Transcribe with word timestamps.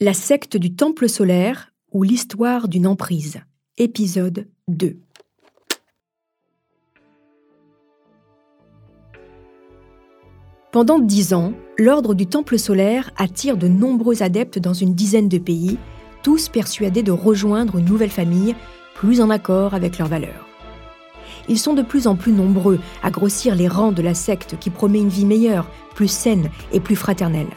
La 0.00 0.14
secte 0.14 0.56
du 0.56 0.76
Temple 0.76 1.08
solaire 1.08 1.72
ou 1.90 2.04
l'histoire 2.04 2.68
d'une 2.68 2.86
emprise. 2.86 3.40
Épisode 3.78 4.46
2. 4.68 4.96
Pendant 10.70 11.00
dix 11.00 11.34
ans, 11.34 11.52
l'ordre 11.78 12.14
du 12.14 12.28
Temple 12.28 12.60
solaire 12.60 13.10
attire 13.16 13.56
de 13.56 13.66
nombreux 13.66 14.22
adeptes 14.22 14.60
dans 14.60 14.72
une 14.72 14.94
dizaine 14.94 15.28
de 15.28 15.38
pays, 15.38 15.78
tous 16.22 16.48
persuadés 16.48 17.02
de 17.02 17.10
rejoindre 17.10 17.78
une 17.78 17.86
nouvelle 17.86 18.08
famille, 18.08 18.54
plus 18.94 19.20
en 19.20 19.30
accord 19.30 19.74
avec 19.74 19.98
leurs 19.98 20.06
valeurs. 20.06 20.46
Ils 21.48 21.58
sont 21.58 21.74
de 21.74 21.82
plus 21.82 22.06
en 22.06 22.14
plus 22.14 22.32
nombreux 22.32 22.78
à 23.02 23.10
grossir 23.10 23.56
les 23.56 23.66
rangs 23.66 23.90
de 23.90 24.02
la 24.02 24.14
secte 24.14 24.60
qui 24.60 24.70
promet 24.70 25.00
une 25.00 25.08
vie 25.08 25.26
meilleure, 25.26 25.68
plus 25.96 26.06
saine 26.06 26.50
et 26.70 26.78
plus 26.78 26.94
fraternelle. 26.94 27.50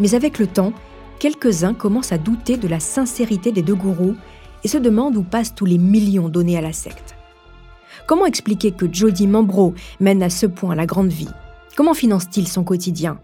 Mais 0.00 0.14
avec 0.14 0.38
le 0.38 0.46
temps, 0.46 0.74
quelques-uns 1.18 1.74
commencent 1.74 2.12
à 2.12 2.18
douter 2.18 2.56
de 2.56 2.68
la 2.68 2.80
sincérité 2.80 3.52
des 3.52 3.62
deux 3.62 3.74
gourous 3.74 4.16
et 4.64 4.68
se 4.68 4.78
demandent 4.78 5.16
où 5.16 5.22
passent 5.22 5.54
tous 5.54 5.64
les 5.64 5.78
millions 5.78 6.28
donnés 6.28 6.58
à 6.58 6.60
la 6.60 6.72
secte. 6.72 7.14
Comment 8.06 8.26
expliquer 8.26 8.72
que 8.72 8.86
Jody 8.92 9.26
Mambro 9.26 9.74
mène 10.00 10.22
à 10.22 10.30
ce 10.30 10.46
point 10.46 10.74
la 10.74 10.86
grande 10.86 11.08
vie? 11.08 11.28
Comment 11.76 11.94
finance-t-il 11.94 12.48
son 12.48 12.64
quotidien? 12.64 13.18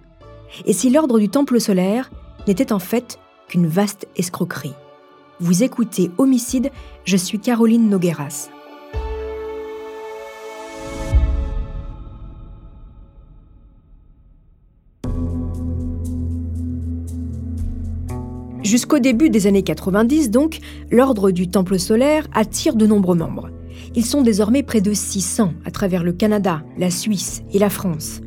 Et 0.67 0.73
si 0.73 0.91
l'ordre 0.91 1.19
du 1.19 1.29
Temple 1.29 1.61
solaire 1.61 2.11
n'était 2.47 2.73
en 2.73 2.79
fait 2.79 3.19
qu'une 3.49 3.67
vaste 3.67 4.09
escroquerie? 4.17 4.75
Vous 5.41 5.63
écoutez 5.63 6.11
Homicide, 6.19 6.71
je 7.05 7.17
suis 7.17 7.39
Caroline 7.39 7.89
Nogueras. 7.89 8.49
Jusqu'au 18.73 19.01
début 19.01 19.29
des 19.29 19.47
années 19.47 19.65
90, 19.65 20.31
donc, 20.31 20.61
l'ordre 20.91 21.31
du 21.31 21.47
Temple 21.47 21.79
solaire 21.79 22.27
attire 22.33 22.75
de 22.75 22.87
nombreux 22.87 23.15
membres. 23.15 23.51
Ils 23.95 24.07
sont 24.07 24.23
désormais 24.23 24.63
près 24.63 24.81
de 24.81 24.95
600 24.95 25.53
à 25.67 25.71
travers 25.71 26.03
le 26.03 26.15
Canada, 26.15 26.63
la 26.79 26.91
Suisse 26.91 27.43
et 27.53 27.59
la 27.59 27.69
France. 27.69 28.23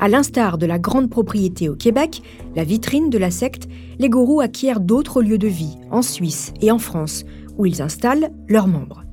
À 0.00 0.08
l'instar 0.08 0.56
de 0.56 0.64
la 0.64 0.78
grande 0.78 1.10
propriété 1.10 1.68
au 1.68 1.74
Québec, 1.74 2.22
la 2.54 2.64
vitrine 2.64 3.10
de 3.10 3.18
la 3.18 3.30
secte, 3.30 3.68
les 3.98 4.08
gourous 4.08 4.40
acquièrent 4.40 4.80
d'autres 4.80 5.20
lieux 5.20 5.36
de 5.36 5.46
vie, 5.46 5.76
en 5.90 6.00
Suisse 6.00 6.54
et 6.62 6.70
en 6.70 6.78
France, 6.78 7.26
où 7.58 7.66
ils 7.66 7.82
installent 7.82 8.30
leurs 8.48 8.68
membres. 8.68 9.04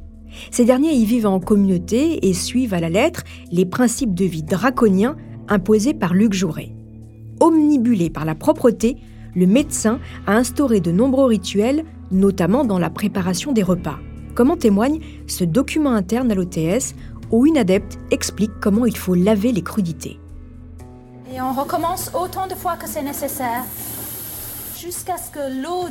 Ces 0.50 0.64
derniers 0.64 0.94
y 0.94 1.04
vivent 1.04 1.28
en 1.28 1.42
communauté 1.42 2.26
et 2.26 2.34
suivent 2.34 2.74
à 2.74 2.80
la 2.80 2.90
lettre 2.90 3.26
les 3.52 3.66
principes 3.66 4.16
de 4.16 4.24
vie 4.24 4.44
draconiens 4.44 5.18
imposés 5.50 5.94
par 5.94 6.14
Luc 6.14 6.32
Jouret. 6.32 6.74
Omnibulés 7.42 8.10
par 8.10 8.24
la 8.24 8.34
propreté, 8.34 8.96
le 9.36 9.46
médecin 9.48 10.00
a 10.28 10.34
instauré 10.34 10.80
de 10.80 10.92
nombreux 10.92 11.26
rituels, 11.26 11.86
notamment 12.12 12.64
dans 12.64 12.80
la 12.80 12.90
préparation 12.90 13.52
des 13.52 13.64
repas, 13.64 13.98
comme 14.36 14.52
en 14.52 14.58
témoigne 14.58 15.00
ce 15.28 15.44
document 15.44 15.92
interne 15.94 16.32
à 16.32 16.36
l'OTS 16.36 16.96
où 17.32 17.46
une 17.46 17.58
adepte 17.58 17.98
explique 18.12 18.52
comment 18.62 18.86
il 18.86 18.98
faut 18.98 19.16
laver 19.16 19.52
les 19.52 19.64
crudités? 19.64 20.20
Et 21.34 21.42
on 21.42 21.54
recommence 21.54 22.12
autant 22.14 22.48
de 22.48 22.54
fois 22.54 22.76
que 22.76 22.88
c'est 22.88 23.02
nécessaire, 23.02 23.64
jusqu'à 24.78 25.18
ce 25.18 25.32
que 25.32 25.64
l'eau 25.64 25.90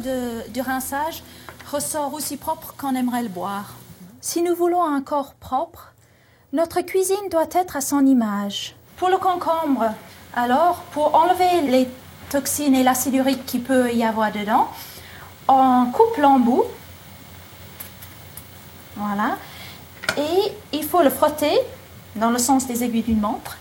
du 0.53 0.61
rinçage 0.61 1.25
ressort 1.71 2.15
aussi 2.15 2.37
propre 2.37 2.75
qu'on 2.77 2.95
aimerait 2.95 3.23
le 3.23 3.29
boire. 3.29 3.75
Si 4.21 4.43
nous 4.43 4.55
voulons 4.55 4.85
un 4.85 5.01
corps 5.01 5.35
propre, 5.35 5.93
notre 6.53 6.81
cuisine 6.83 7.29
doit 7.31 7.49
être 7.53 7.77
à 7.77 7.81
son 7.81 8.07
image. 8.07 8.77
Pour 8.99 9.09
le 9.09 9.17
concombre, 9.17 9.87
alors, 10.35 10.83
pour 10.93 11.15
enlever 11.15 11.71
les 11.71 11.89
toxines 12.31 12.75
et 12.75 12.83
l'acide 12.83 13.15
urique 13.15 13.45
qui 13.47 13.59
peut 13.59 13.93
y 13.93 14.05
avoir 14.05 14.33
dedans. 14.33 14.69
On 15.49 15.87
coupe 15.93 16.17
l'embout. 16.19 16.65
Voilà. 18.97 19.37
Et 20.17 20.53
il 20.73 20.85
faut 20.85 21.03
le 21.03 21.11
frotter 21.11 21.59
dans 22.17 22.31
le 22.31 22.39
sens 22.39 22.67
des 22.67 22.85
aiguilles 22.85 23.03
d'une 23.03 23.21
montre. 23.21 23.59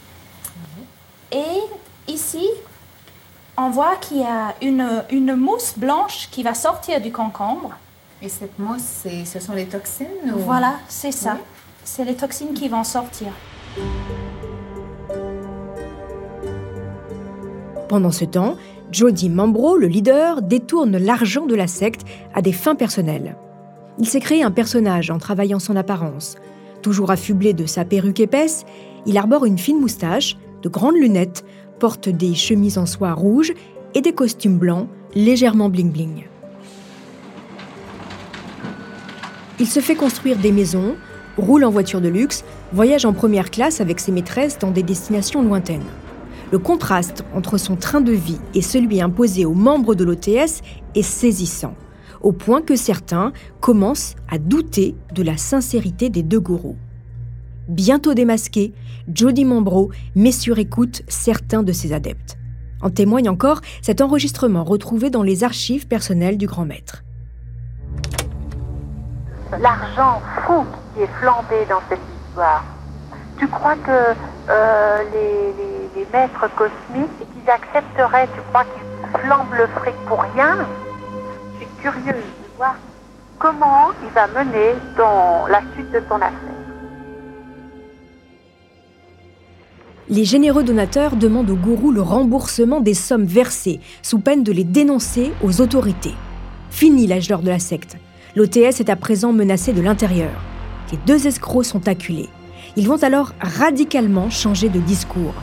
Et 1.31 1.61
ici, 2.07 2.45
on 3.57 3.69
voit 3.69 3.95
qu'il 3.97 4.17
y 4.17 4.23
a 4.23 4.53
une, 4.61 5.03
une, 5.09 5.35
mousse 5.35 5.73
blanche 5.77 6.27
qui 6.29 6.43
va 6.43 6.53
sortir 6.53 6.99
du 6.99 7.11
concombre. 7.11 7.71
Et 8.21 8.29
cette 8.29 8.59
mousse, 8.59 9.05
ce 9.25 9.39
sont 9.39 9.53
les 9.53 9.65
toxines 9.65 10.07
Voilà, 10.35 10.75
c'est 10.89 11.11
ça. 11.11 11.37
C'est 11.83 12.03
les 12.03 12.15
toxines 12.15 12.53
qui 12.53 12.67
vont 12.67 12.83
sortir. 12.83 13.31
Pendant 17.91 18.11
ce 18.11 18.23
temps, 18.23 18.55
Jody 18.93 19.27
Mambro, 19.27 19.75
le 19.75 19.87
leader, 19.87 20.41
détourne 20.41 20.95
l'argent 20.95 21.45
de 21.45 21.55
la 21.55 21.67
secte 21.67 22.03
à 22.33 22.41
des 22.41 22.53
fins 22.53 22.75
personnelles. 22.75 23.35
Il 23.99 24.07
s'est 24.07 24.21
créé 24.21 24.43
un 24.43 24.49
personnage 24.49 25.11
en 25.11 25.17
travaillant 25.17 25.59
son 25.59 25.75
apparence. 25.75 26.37
Toujours 26.81 27.11
affublé 27.11 27.51
de 27.51 27.65
sa 27.65 27.83
perruque 27.83 28.21
épaisse, 28.21 28.63
il 29.05 29.17
arbore 29.17 29.43
une 29.43 29.57
fine 29.57 29.81
moustache, 29.81 30.37
de 30.61 30.69
grandes 30.69 30.95
lunettes, 30.95 31.43
porte 31.79 32.07
des 32.07 32.33
chemises 32.33 32.77
en 32.77 32.85
soie 32.85 33.11
rouge 33.11 33.51
et 33.93 33.99
des 33.99 34.13
costumes 34.13 34.57
blancs 34.57 34.87
légèrement 35.13 35.69
bling-bling. 35.69 36.23
Il 39.59 39.67
se 39.67 39.81
fait 39.81 39.95
construire 39.95 40.37
des 40.37 40.53
maisons, 40.53 40.95
roule 41.37 41.65
en 41.65 41.71
voiture 41.71 41.99
de 41.99 42.07
luxe, 42.07 42.45
voyage 42.71 43.03
en 43.03 43.11
première 43.11 43.51
classe 43.51 43.81
avec 43.81 43.99
ses 43.99 44.13
maîtresses 44.13 44.59
dans 44.59 44.71
des 44.71 44.81
destinations 44.81 45.43
lointaines. 45.43 45.83
Le 46.51 46.59
contraste 46.59 47.23
entre 47.33 47.57
son 47.57 47.77
train 47.77 48.01
de 48.01 48.11
vie 48.11 48.39
et 48.53 48.61
celui 48.61 49.01
imposé 49.01 49.45
aux 49.45 49.53
membres 49.53 49.95
de 49.95 50.03
l'OTS 50.03 50.61
est 50.95 51.01
saisissant, 51.01 51.75
au 52.19 52.33
point 52.33 52.61
que 52.61 52.75
certains 52.75 53.31
commencent 53.61 54.17
à 54.29 54.37
douter 54.37 54.97
de 55.13 55.23
la 55.23 55.37
sincérité 55.37 56.09
des 56.09 56.23
deux 56.23 56.41
gourous. 56.41 56.75
Bientôt 57.69 58.13
démasqué, 58.13 58.73
Jody 59.13 59.45
Mambro 59.45 59.91
met 60.13 60.33
sur 60.33 60.59
écoute 60.59 61.03
certains 61.07 61.63
de 61.63 61.71
ses 61.71 61.93
adeptes. 61.93 62.37
En 62.81 62.89
témoigne 62.89 63.29
encore 63.29 63.61
cet 63.81 64.01
enregistrement 64.01 64.65
retrouvé 64.65 65.09
dans 65.09 65.23
les 65.23 65.45
archives 65.45 65.87
personnelles 65.87 66.37
du 66.37 66.47
grand 66.47 66.65
maître. 66.65 67.03
L'argent 69.57 70.21
fou 70.45 70.65
qui 70.93 71.03
est 71.03 71.09
flambé 71.21 71.65
dans 71.69 71.81
cette 71.87 71.99
histoire. 72.27 72.65
Tu 73.37 73.47
crois 73.47 73.75
que 73.75 74.15
euh, 74.49 74.97
les 75.13 75.80
des 75.95 76.05
maîtres 76.13 76.49
cosmiques 76.55 77.11
et 77.21 77.25
qu'ils 77.25 77.49
accepteraient, 77.49 78.27
tu 78.33 78.41
crois 78.49 78.63
qu'ils 78.63 79.19
flambent 79.19 79.53
le 79.57 79.67
fric 79.67 79.95
pour 80.07 80.21
rien? 80.21 80.65
Je 81.53 81.65
suis 81.65 81.67
curieuse 81.81 82.15
de 82.15 82.57
voir 82.57 82.75
comment 83.39 83.89
il 84.03 84.09
va 84.09 84.27
mener 84.27 84.75
dans 84.97 85.47
la 85.47 85.61
suite 85.73 85.91
de 85.91 86.01
son 86.07 86.15
affaire. 86.15 86.37
Les 90.09 90.25
généreux 90.25 90.63
donateurs 90.63 91.15
demandent 91.15 91.49
au 91.49 91.55
gourou 91.55 91.91
le 91.91 92.01
remboursement 92.01 92.81
des 92.81 92.93
sommes 92.93 93.25
versées, 93.25 93.79
sous 94.01 94.19
peine 94.19 94.43
de 94.43 94.51
les 94.51 94.65
dénoncer 94.65 95.31
aux 95.41 95.61
autorités. 95.61 96.15
Fini 96.69 97.07
l'âge 97.07 97.27
d'or 97.29 97.41
de 97.41 97.49
la 97.49 97.59
secte. 97.59 97.95
L'OTS 98.35 98.79
est 98.79 98.89
à 98.89 98.95
présent 98.95 99.31
menacé 99.31 99.71
de 99.71 99.81
l'intérieur. 99.81 100.31
Les 100.91 100.97
deux 101.05 101.27
escrocs 101.27 101.65
sont 101.65 101.87
acculés. 101.87 102.29
Ils 102.75 102.87
vont 102.87 103.01
alors 103.03 103.33
radicalement 103.39 104.29
changer 104.29 104.69
de 104.69 104.79
discours. 104.79 105.33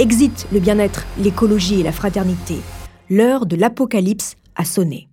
Exit 0.00 0.48
le 0.52 0.58
bien-être, 0.58 1.06
l'écologie 1.18 1.78
et 1.78 1.82
la 1.84 1.92
fraternité. 1.92 2.56
L'heure 3.08 3.46
de 3.46 3.54
l'apocalypse 3.54 4.34
a 4.56 4.64
sonné. 4.64 5.06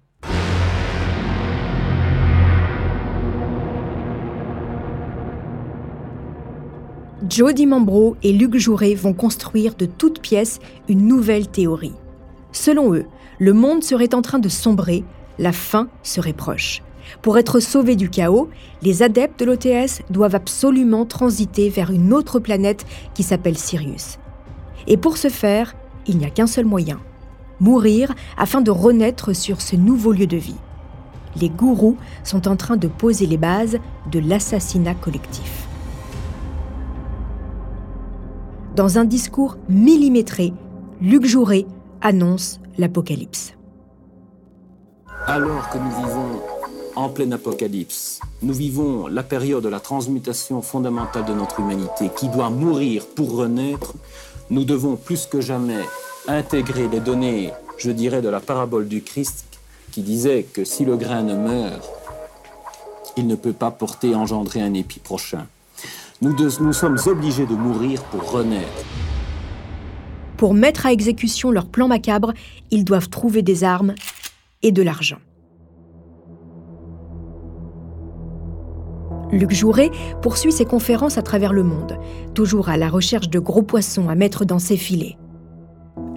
Jody 7.30 7.68
Mambro 7.68 8.18
et 8.24 8.34
Luc 8.34 8.58
Jouret 8.58 8.96
vont 8.96 9.14
construire 9.14 9.76
de 9.76 9.86
toutes 9.86 10.20
pièces 10.20 10.58
une 10.90 11.08
nouvelle 11.08 11.48
théorie. 11.48 11.94
Selon 12.52 12.96
eux, 12.96 13.06
le 13.38 13.54
monde 13.54 13.84
serait 13.84 14.16
en 14.16 14.24
train 14.24 14.40
de 14.40 14.50
sombrer, 14.50 15.04
la 15.38 15.52
fin 15.52 15.90
serait 16.02 16.34
proche. 16.34 16.82
Pour 17.22 17.38
être 17.38 17.60
sauvés 17.60 17.96
du 17.96 18.10
chaos, 18.10 18.50
les 18.82 19.04
adeptes 19.04 19.40
de 19.42 19.46
l'OTS 19.46 20.02
doivent 20.10 20.34
absolument 20.34 21.06
transiter 21.06 21.70
vers 21.70 21.92
une 21.92 22.14
autre 22.14 22.40
planète 22.40 22.88
qui 23.14 23.22
s'appelle 23.22 23.60
Sirius. 23.60 24.18
Et 24.88 24.98
pour 24.98 25.18
ce 25.18 25.30
faire, 25.30 25.76
il 26.08 26.18
n'y 26.18 26.26
a 26.26 26.30
qu'un 26.30 26.48
seul 26.48 26.66
moyen, 26.66 27.00
mourir 27.60 28.14
afin 28.38 28.62
de 28.62 28.72
renaître 28.72 29.36
sur 29.36 29.62
ce 29.62 29.76
nouveau 29.76 30.12
lieu 30.12 30.28
de 30.28 30.38
vie. 30.38 30.56
Les 31.36 31.50
gourous 31.50 31.98
sont 32.24 32.48
en 32.48 32.56
train 32.56 32.78
de 32.78 32.88
poser 32.88 33.26
les 33.26 33.38
bases 33.38 33.78
de 34.12 34.20
l'assassinat 34.20 34.96
collectif. 34.96 35.68
Dans 38.76 38.98
un 38.98 39.06
discours 39.06 39.58
millimétré, 39.70 40.54
Luc 41.02 41.26
Jouret 41.26 41.66
annonce 42.02 42.60
l'apocalypse. 42.78 43.54
Alors 45.28 45.70
que 45.70 45.78
nous 45.78 45.92
vivons 45.92 46.42
en 46.96 47.10
pleine 47.10 47.34
apocalypse, 47.34 48.20
nous 48.42 48.54
vivons 48.54 49.08
la 49.08 49.24
période 49.24 49.64
de 49.64 49.70
la 49.70 49.80
transmutation 49.80 50.62
fondamentale 50.62 51.26
de 51.26 51.34
notre 51.34 51.60
humanité 51.60 52.10
qui 52.16 52.28
doit 52.28 52.50
mourir 52.50 53.06
pour 53.16 53.36
renaître, 53.36 53.94
nous 54.52 54.66
devons 54.66 54.98
plus 54.98 55.26
que 55.26 55.40
jamais 55.40 55.80
intégrer 56.28 56.90
les 56.90 57.00
données, 57.00 57.52
je 57.78 57.90
dirais, 57.90 58.22
de 58.22 58.28
la 58.28 58.42
parabole 58.42 58.88
du 58.88 59.02
Christ 59.02 59.46
qui 59.92 60.02
disait 60.02 60.44
que 60.44 60.66
si 60.66 60.84
le 60.84 60.98
grain 60.98 61.24
ne 61.24 61.36
meurt, 61.36 61.90
il 63.16 63.28
ne 63.28 63.36
peut 63.36 63.54
pas 63.54 63.72
porter 63.72 64.14
engendrer 64.14 64.62
un 64.62 64.74
épi 64.74 65.00
prochain. 65.00 65.48
Nous, 66.22 66.36
nous 66.36 66.74
sommes 66.74 67.00
obligés 67.08 67.46
de 67.46 67.56
mourir 67.56 68.04
pour 68.04 68.30
renaître. 68.30 68.86
Pour 70.36 70.54
mettre 70.54 70.86
à 70.86 70.92
exécution 70.92 71.50
leur 71.50 71.68
plan 71.68 71.88
macabre, 71.88 72.34
ils 72.72 72.84
doivent 72.84 73.10
trouver 73.10 73.42
des 73.42 73.64
armes 73.64 73.96
et 74.64 74.72
de 74.72 74.84
l'argent. 74.84 75.20
Luc 79.32 79.52
Jouret 79.52 79.92
poursuit 80.22 80.52
ses 80.52 80.66
conférences 80.66 81.18
à 81.18 81.22
travers 81.22 81.54
le 81.54 81.64
monde, 81.64 81.98
toujours 82.34 82.70
à 82.70 82.78
la 82.78 82.90
recherche 82.90 83.30
de 83.30 83.40
gros 83.40 83.62
poissons 83.62 84.10
à 84.10 84.16
mettre 84.16 84.46
dans 84.46 84.60
ses 84.60 84.78
filets. 84.78 85.18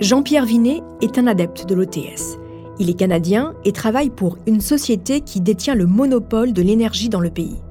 Jean-Pierre 0.00 0.46
Vinet 0.46 0.82
est 1.00 1.18
un 1.18 1.26
adepte 1.26 1.66
de 1.66 1.74
l'OTS. 1.74 2.38
Il 2.80 2.90
est 2.90 2.98
canadien 2.98 3.54
et 3.64 3.70
travaille 3.70 4.10
pour 4.10 4.38
une 4.46 4.60
société 4.60 5.20
qui 5.20 5.40
détient 5.40 5.76
le 5.76 5.86
monopole 5.86 6.52
de 6.52 6.62
l'énergie 6.62 7.08
dans 7.08 7.20
le 7.20 7.30
pays. 7.30 7.62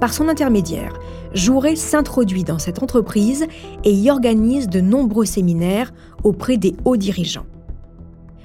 Par 0.00 0.12
son 0.12 0.28
intermédiaire, 0.28 0.98
Jouret 1.32 1.76
s'introduit 1.76 2.44
dans 2.44 2.58
cette 2.58 2.82
entreprise 2.82 3.46
et 3.84 3.92
y 3.92 4.10
organise 4.10 4.68
de 4.68 4.80
nombreux 4.80 5.24
séminaires 5.26 5.92
auprès 6.24 6.58
des 6.58 6.74
hauts 6.84 6.96
dirigeants. 6.96 7.46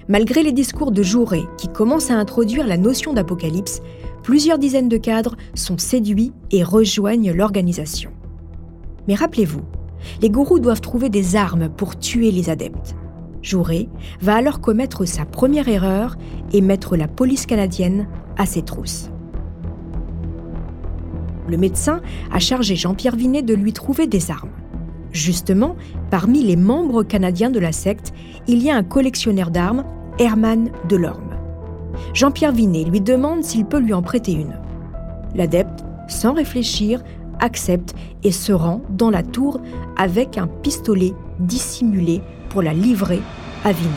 Malgré 0.07 0.43
les 0.43 0.51
discours 0.51 0.91
de 0.91 1.01
Jouret 1.01 1.45
qui 1.57 1.67
commencent 1.67 2.11
à 2.11 2.15
introduire 2.15 2.67
la 2.67 2.77
notion 2.77 3.13
d'apocalypse, 3.13 3.81
plusieurs 4.21 4.59
dizaines 4.59 4.89
de 4.89 4.97
cadres 4.97 5.35
sont 5.55 5.79
séduits 5.79 6.31
et 6.51 6.63
rejoignent 6.63 7.31
l'organisation. 7.31 8.11
Mais 9.07 9.15
rappelez-vous, 9.15 9.61
les 10.21 10.29
gourous 10.29 10.59
doivent 10.59 10.81
trouver 10.81 11.09
des 11.09 11.35
armes 11.35 11.69
pour 11.69 11.97
tuer 11.97 12.29
les 12.29 12.51
adeptes. 12.51 12.95
Jouret 13.41 13.89
va 14.21 14.35
alors 14.35 14.61
commettre 14.61 15.05
sa 15.05 15.25
première 15.25 15.67
erreur 15.67 16.17
et 16.53 16.61
mettre 16.61 16.95
la 16.95 17.07
police 17.07 17.47
canadienne 17.47 18.07
à 18.37 18.45
ses 18.45 18.61
trousses. 18.61 19.09
Le 21.47 21.57
médecin 21.57 22.01
a 22.31 22.39
chargé 22.39 22.75
Jean-Pierre 22.75 23.15
Vinet 23.15 23.41
de 23.41 23.55
lui 23.55 23.73
trouver 23.73 24.05
des 24.05 24.29
armes. 24.29 24.51
Justement, 25.15 25.77
parmi 26.11 26.43
les 26.43 26.57
membres 26.57 27.01
canadiens 27.01 27.49
de 27.49 27.57
la 27.57 27.71
secte, 27.71 28.13
il 28.47 28.61
y 28.61 28.69
a 28.69 28.75
un 28.75 28.83
collectionneur 28.83 29.49
d'armes, 29.49 29.85
Herman 30.19 30.71
Delorme. 30.89 31.37
Jean-Pierre 32.13 32.51
Vinet 32.51 32.83
lui 32.83 32.99
demande 32.99 33.41
s'il 33.41 33.63
peut 33.63 33.79
lui 33.79 33.93
en 33.93 34.01
prêter 34.01 34.33
une. 34.33 34.59
L'adepte, 35.33 35.85
sans 36.09 36.33
réfléchir, 36.33 37.01
accepte 37.39 37.95
et 38.25 38.33
se 38.33 38.51
rend 38.51 38.81
dans 38.89 39.09
la 39.09 39.23
tour 39.23 39.61
avec 39.95 40.37
un 40.37 40.47
pistolet 40.47 41.13
dissimulé 41.39 42.21
pour 42.49 42.61
la 42.61 42.73
livrer 42.73 43.21
à 43.63 43.71
Vinet. 43.71 43.89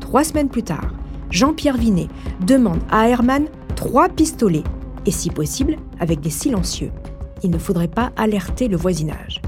Trois 0.00 0.24
semaines 0.24 0.50
plus 0.50 0.62
tard, 0.62 0.92
Jean-Pierre 1.30 1.78
Vinet 1.78 2.08
demande 2.46 2.80
à 2.90 3.08
Herman 3.08 3.46
trois 3.76 4.10
pistolets, 4.10 4.64
et 5.06 5.10
si 5.10 5.30
possible 5.30 5.78
avec 5.98 6.20
des 6.20 6.28
silencieux. 6.28 6.92
Il 7.42 7.50
ne 7.50 7.58
faudrait 7.58 7.88
pas 7.88 8.12
alerter 8.16 8.68
le 8.68 8.76
voisinage. 8.76 9.42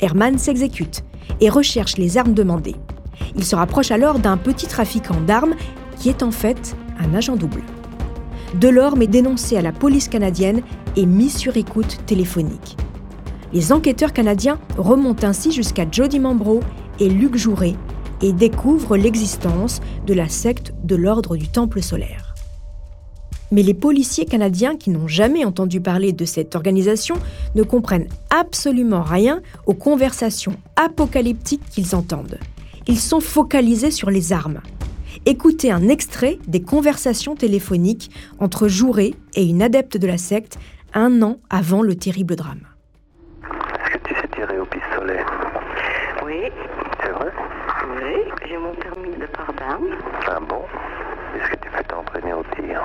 Herman 0.00 0.38
s'exécute 0.38 1.04
et 1.40 1.48
recherche 1.48 1.96
les 1.96 2.18
armes 2.18 2.34
demandées. 2.34 2.76
Il 3.34 3.44
se 3.44 3.56
rapproche 3.56 3.90
alors 3.90 4.18
d'un 4.18 4.36
petit 4.36 4.66
trafiquant 4.66 5.20
d'armes 5.20 5.54
qui 5.98 6.08
est 6.08 6.22
en 6.22 6.30
fait 6.30 6.76
un 6.98 7.14
agent 7.14 7.36
double. 7.36 7.62
Delorme 8.54 9.02
est 9.02 9.06
dénoncé 9.06 9.56
à 9.56 9.62
la 9.62 9.72
police 9.72 10.08
canadienne 10.08 10.62
et 10.96 11.06
mis 11.06 11.30
sur 11.30 11.56
écoute 11.56 11.98
téléphonique. 12.06 12.76
Les 13.52 13.72
enquêteurs 13.72 14.12
canadiens 14.12 14.58
remontent 14.76 15.26
ainsi 15.26 15.52
jusqu'à 15.52 15.86
Jody 15.90 16.18
Mambro 16.18 16.60
et 17.00 17.08
Luc 17.08 17.36
Jouret 17.36 17.74
et 18.22 18.32
découvrent 18.32 18.96
l'existence 18.96 19.80
de 20.06 20.14
la 20.14 20.28
secte 20.28 20.72
de 20.84 20.96
l'ordre 20.96 21.36
du 21.36 21.48
Temple 21.48 21.82
solaire. 21.82 22.25
Mais 23.52 23.62
les 23.62 23.74
policiers 23.74 24.26
canadiens 24.26 24.76
qui 24.76 24.90
n'ont 24.90 25.08
jamais 25.08 25.44
entendu 25.44 25.80
parler 25.80 26.12
de 26.12 26.24
cette 26.24 26.56
organisation 26.56 27.16
ne 27.54 27.62
comprennent 27.62 28.08
absolument 28.30 29.02
rien 29.02 29.40
aux 29.66 29.74
conversations 29.74 30.56
apocalyptiques 30.76 31.64
qu'ils 31.70 31.94
entendent. 31.94 32.38
Ils 32.86 32.98
sont 32.98 33.20
focalisés 33.20 33.90
sur 33.90 34.10
les 34.10 34.32
armes. 34.32 34.60
Écoutez 35.24 35.70
un 35.70 35.88
extrait 35.88 36.38
des 36.46 36.62
conversations 36.62 37.34
téléphoniques 37.34 38.10
entre 38.38 38.68
Jouret 38.68 39.14
et 39.34 39.44
une 39.44 39.62
adepte 39.62 39.96
de 39.96 40.06
la 40.06 40.18
secte 40.18 40.58
un 40.94 41.22
an 41.22 41.38
avant 41.50 41.82
le 41.82 41.94
terrible 41.94 42.36
drame. 42.36 42.66
Est-ce 43.42 43.98
que 43.98 44.08
tu 44.08 44.14
sais 44.14 44.28
tirer 44.34 44.58
au 44.58 44.66
pistolet? 44.66 45.24
Oui. 46.24 46.50
C'est 47.02 47.10
vrai? 47.10 47.30
Oui, 48.02 48.32
j'ai 48.48 48.56
mon 48.56 48.74
permis 48.74 49.16
de 49.16 49.26
part 49.26 49.52
d'armes. 49.58 49.96
Ah 50.26 50.38
bon? 50.40 50.62
Est-ce 51.36 51.50
que 51.50 51.56
tu 51.56 51.70
peux 51.70 51.84
t'entraîner 51.84 52.32
au 52.32 52.42
tir? 52.54 52.82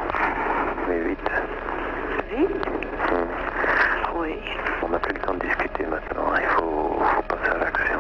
Vite. 2.32 2.50
Oui. 4.18 4.36
On 4.84 4.90
n'a 4.90 5.00
plus 5.00 5.14
le 5.14 5.20
temps 5.20 5.34
de 5.34 5.40
discuter 5.40 5.86
maintenant. 5.86 6.34
Il 6.38 6.48
faut, 6.48 7.04
faut 7.04 7.24
passer 7.24 7.52
à 7.52 7.58
l'action. 7.58 8.00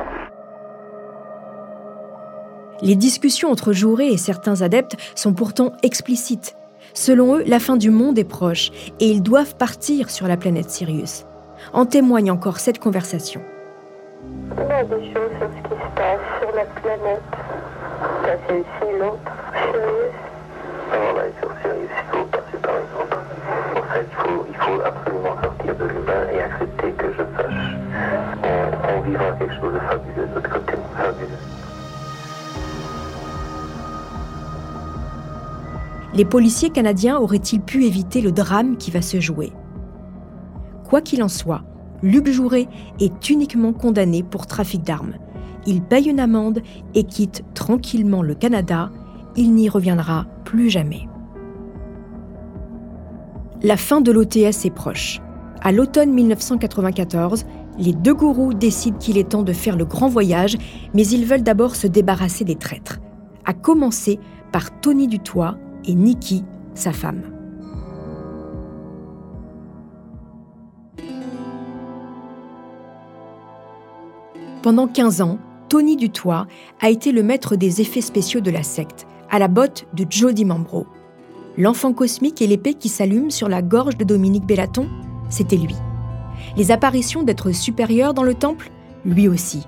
Les 2.81 2.95
discussions 2.95 3.51
entre 3.51 3.73
Jouret 3.73 4.07
et 4.07 4.17
certains 4.17 4.61
adeptes 4.61 4.95
sont 5.15 5.33
pourtant 5.33 5.73
explicites. 5.83 6.55
Selon 6.93 7.37
eux, 7.37 7.43
la 7.45 7.59
fin 7.59 7.77
du 7.77 7.89
monde 7.89 8.17
est 8.17 8.23
proche 8.23 8.71
et 8.99 9.05
ils 9.05 9.21
doivent 9.21 9.55
partir 9.55 10.09
sur 10.09 10.27
la 10.27 10.37
planète 10.37 10.69
Sirius. 10.69 11.25
En 11.73 11.85
témoigne 11.85 12.31
encore 12.31 12.59
cette 12.59 12.79
conversation. 12.79 13.41
Il 14.57 14.67
y 14.67 14.71
a 14.71 14.83
des 14.83 15.13
choses 15.13 15.31
sur 15.39 15.47
ce 15.47 15.69
qui 15.69 15.75
se 15.75 15.95
passe 15.95 16.19
sur 16.39 16.55
la 16.55 16.65
planète. 16.65 17.21
Ça, 18.23 18.37
c'est 18.47 18.55
aussi 18.55 18.99
l'autre. 18.99 19.31
Sirius. 19.71 20.15
Alors 20.91 21.13
là, 21.15 21.23
sur 21.39 21.51
Sirius, 21.61 21.89
il 21.91 22.17
faut 22.17 22.25
passer 22.25 22.57
par 22.61 22.75
exemple. 22.75 23.17
En 23.77 23.93
fait, 23.93 24.05
il 24.09 24.20
il 24.49 24.55
faut 24.55 24.81
absolument 24.85 25.35
sortir 25.41 25.75
de 25.75 25.85
l'humain 25.85 26.23
et 26.33 26.41
accepter 26.41 26.91
que 26.91 27.07
je 27.13 27.23
sache. 27.37 27.75
On, 28.43 28.97
on 28.97 29.01
vivra 29.01 29.31
quelque 29.33 29.53
chose 29.59 29.73
de 29.73 29.79
fabuleux 29.79 30.27
de 30.27 30.35
l'autre 30.35 30.49
côté. 30.49 30.73
Fabuleux. 30.95 31.27
Les 36.13 36.25
policiers 36.25 36.69
canadiens 36.69 37.17
auraient-ils 37.17 37.61
pu 37.61 37.85
éviter 37.85 38.21
le 38.21 38.31
drame 38.31 38.75
qui 38.77 38.91
va 38.91 39.01
se 39.01 39.19
jouer? 39.19 39.53
Quoi 40.83 41.01
qu'il 41.01 41.23
en 41.23 41.29
soit, 41.29 41.63
Luc 42.03 42.27
Jouret 42.27 42.67
est 42.99 43.29
uniquement 43.29 43.71
condamné 43.71 44.21
pour 44.23 44.45
trafic 44.45 44.83
d'armes. 44.83 45.13
Il 45.65 45.81
paye 45.81 46.09
une 46.09 46.19
amende 46.19 46.61
et 46.95 47.03
quitte 47.03 47.45
tranquillement 47.53 48.23
le 48.23 48.35
Canada. 48.35 48.89
Il 49.37 49.53
n'y 49.53 49.69
reviendra 49.69 50.25
plus 50.43 50.69
jamais. 50.69 51.07
La 53.63 53.77
fin 53.77 54.01
de 54.01 54.11
l'OTS 54.11 54.65
est 54.65 54.73
proche. 54.73 55.21
À 55.61 55.71
l'automne 55.71 56.11
1994, 56.11 57.45
les 57.77 57.93
deux 57.93 58.15
gourous 58.15 58.55
décident 58.55 58.97
qu'il 58.97 59.19
est 59.19 59.29
temps 59.29 59.43
de 59.43 59.53
faire 59.53 59.77
le 59.77 59.85
grand 59.85 60.07
voyage, 60.07 60.57
mais 60.95 61.05
ils 61.05 61.25
veulent 61.25 61.43
d'abord 61.43 61.75
se 61.75 61.85
débarrasser 61.85 62.43
des 62.43 62.55
traîtres. 62.55 62.97
À 63.45 63.53
commencer 63.53 64.19
par 64.51 64.79
Tony 64.81 65.07
Dutoit 65.07 65.57
et 65.85 65.93
Nikki, 65.93 66.43
sa 66.73 66.91
femme. 66.91 67.21
Pendant 74.63 74.87
15 74.87 75.21
ans, 75.21 75.37
Tony 75.69 75.97
Dutoit 75.97 76.47
a 76.81 76.89
été 76.89 77.11
le 77.11 77.21
maître 77.21 77.55
des 77.55 77.79
effets 77.79 78.01
spéciaux 78.01 78.41
de 78.41 78.49
la 78.49 78.63
secte, 78.63 79.05
à 79.29 79.37
la 79.37 79.47
botte 79.47 79.85
de 79.93 80.07
Jody 80.09 80.45
Mambro. 80.45 80.87
L'enfant 81.57 81.93
cosmique 81.93 82.41
et 82.41 82.47
l'épée 82.47 82.73
qui 82.73 82.89
s'allume 82.89 83.29
sur 83.29 83.49
la 83.49 83.61
gorge 83.61 83.97
de 83.97 84.05
Dominique 84.05 84.45
Bellaton, 84.45 84.87
c'était 85.29 85.57
lui. 85.57 85.75
Les 86.57 86.71
apparitions 86.71 87.23
d'êtres 87.23 87.51
supérieurs 87.51 88.13
dans 88.13 88.23
le 88.23 88.33
temple, 88.33 88.71
lui 89.05 89.27
aussi. 89.27 89.67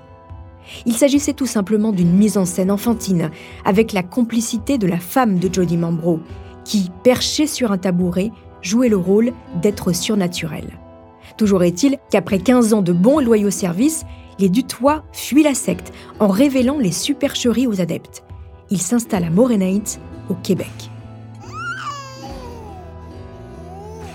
Il 0.86 0.94
s'agissait 0.94 1.34
tout 1.34 1.46
simplement 1.46 1.92
d'une 1.92 2.12
mise 2.12 2.38
en 2.38 2.46
scène 2.46 2.70
enfantine, 2.70 3.30
avec 3.64 3.92
la 3.92 4.02
complicité 4.02 4.78
de 4.78 4.86
la 4.86 4.98
femme 4.98 5.38
de 5.38 5.52
Jody 5.52 5.76
Mambro, 5.76 6.20
qui, 6.64 6.90
perchée 7.02 7.46
sur 7.46 7.70
un 7.70 7.78
tabouret, 7.78 8.30
jouait 8.62 8.88
le 8.88 8.96
rôle 8.96 9.32
d'être 9.60 9.92
surnaturel. 9.92 10.78
Toujours 11.36 11.64
est-il 11.64 11.98
qu'après 12.10 12.38
15 12.38 12.72
ans 12.72 12.82
de 12.82 12.92
bons 12.92 13.20
et 13.20 13.24
loyaux 13.24 13.50
services, 13.50 14.06
les 14.38 14.48
Dutois 14.48 15.04
fuient 15.12 15.42
la 15.42 15.54
secte 15.54 15.92
en 16.18 16.28
révélant 16.28 16.78
les 16.78 16.92
supercheries 16.92 17.66
aux 17.66 17.80
adeptes. 17.80 18.24
Ils 18.70 18.80
s'installent 18.80 19.24
à 19.24 19.30
Morenate, 19.30 20.00
au 20.30 20.34
Québec. 20.34 20.90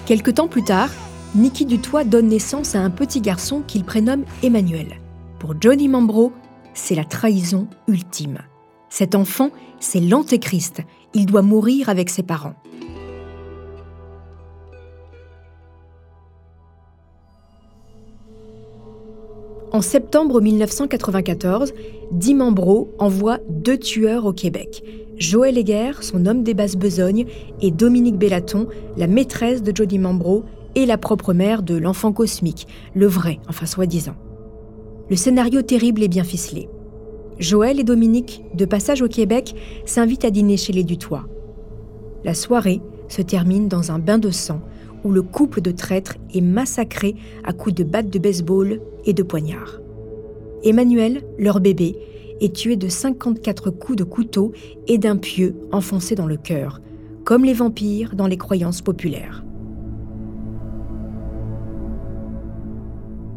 Quelque 0.09 0.31
temps 0.31 0.47
plus 0.47 0.63
tard, 0.63 0.89
Niki 1.35 1.67
Dutoit 1.67 2.03
donne 2.03 2.29
naissance 2.29 2.73
à 2.73 2.79
un 2.79 2.89
petit 2.89 3.21
garçon 3.21 3.61
qu'il 3.67 3.83
prénomme 3.83 4.23
Emmanuel. 4.41 4.99
Pour 5.37 5.53
Johnny 5.61 5.87
Mambro, 5.87 6.33
c'est 6.73 6.95
la 6.95 7.03
trahison 7.03 7.67
ultime. 7.87 8.39
Cet 8.89 9.13
enfant, 9.13 9.51
c'est 9.79 9.99
l'antéchrist. 9.99 10.81
Il 11.13 11.27
doit 11.27 11.43
mourir 11.43 11.89
avec 11.89 12.09
ses 12.09 12.23
parents. 12.23 12.55
En 19.79 19.81
septembre 19.81 20.41
1994, 20.41 21.71
Di 22.11 22.33
Mambro 22.33 22.89
envoie 22.99 23.37
deux 23.47 23.77
tueurs 23.77 24.25
au 24.25 24.33
Québec. 24.33 24.83
Joël 25.15 25.57
Heger, 25.57 26.03
son 26.03 26.25
homme 26.25 26.43
des 26.43 26.53
basses 26.53 26.75
besognes, 26.75 27.27
et 27.61 27.71
Dominique 27.71 28.17
Bellaton, 28.17 28.67
la 28.97 29.07
maîtresse 29.07 29.63
de 29.63 29.71
Jody 29.73 29.97
Mambro 29.97 30.43
et 30.75 30.85
la 30.85 30.97
propre 30.97 31.31
mère 31.31 31.63
de 31.63 31.77
l'enfant 31.77 32.11
cosmique, 32.11 32.67
le 32.93 33.07
vrai, 33.07 33.39
enfin 33.47 33.65
soi-disant. 33.65 34.17
Le 35.09 35.15
scénario 35.15 35.61
terrible 35.61 36.03
est 36.03 36.09
bien 36.09 36.25
ficelé. 36.25 36.67
Joël 37.37 37.79
et 37.79 37.85
Dominique, 37.85 38.43
de 38.55 38.65
passage 38.65 39.01
au 39.01 39.07
Québec, 39.07 39.55
s'invitent 39.85 40.25
à 40.25 40.29
dîner 40.29 40.57
chez 40.57 40.73
les 40.73 40.83
Dutois. 40.83 41.23
La 42.25 42.33
soirée 42.33 42.81
se 43.07 43.21
termine 43.21 43.69
dans 43.69 43.93
un 43.93 43.99
bain 43.99 44.17
de 44.17 44.29
sang 44.29 44.59
où 45.03 45.11
le 45.11 45.21
couple 45.21 45.61
de 45.61 45.71
traîtres 45.71 46.17
est 46.33 46.41
massacré 46.41 47.15
à 47.43 47.53
coups 47.53 47.75
de 47.75 47.83
battes 47.83 48.09
de 48.09 48.19
baseball 48.19 48.81
et 49.05 49.13
de 49.13 49.23
poignards. 49.23 49.79
Emmanuel, 50.63 51.23
leur 51.37 51.59
bébé, 51.59 51.97
est 52.41 52.55
tué 52.55 52.75
de 52.75 52.87
54 52.87 53.69
coups 53.69 53.97
de 53.97 54.03
couteau 54.03 54.53
et 54.87 54.97
d'un 54.97 55.17
pieu 55.17 55.55
enfoncé 55.71 56.15
dans 56.15 56.27
le 56.27 56.37
cœur, 56.37 56.81
comme 57.23 57.43
les 57.43 57.53
vampires 57.53 58.15
dans 58.15 58.27
les 58.27 58.37
croyances 58.37 58.81
populaires. 58.81 59.43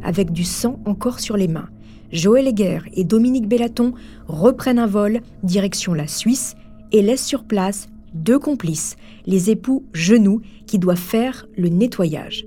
Avec 0.04 0.32
du 0.32 0.44
sang 0.44 0.80
encore 0.84 1.20
sur 1.20 1.36
les 1.36 1.48
mains, 1.48 1.68
Joël 2.10 2.46
Heger 2.46 2.80
et 2.92 3.04
Dominique 3.04 3.48
Bellaton 3.48 3.94
reprennent 4.26 4.78
un 4.78 4.86
vol 4.86 5.20
direction 5.42 5.94
la 5.94 6.06
Suisse 6.06 6.56
et 6.90 7.02
laissent 7.02 7.24
sur 7.24 7.44
place 7.44 7.88
deux 8.12 8.38
complices, 8.38 8.96
les 9.26 9.50
époux 9.50 9.84
Genoux, 9.92 10.40
qui 10.66 10.78
doivent 10.78 10.96
faire 10.96 11.46
le 11.56 11.68
nettoyage. 11.68 12.46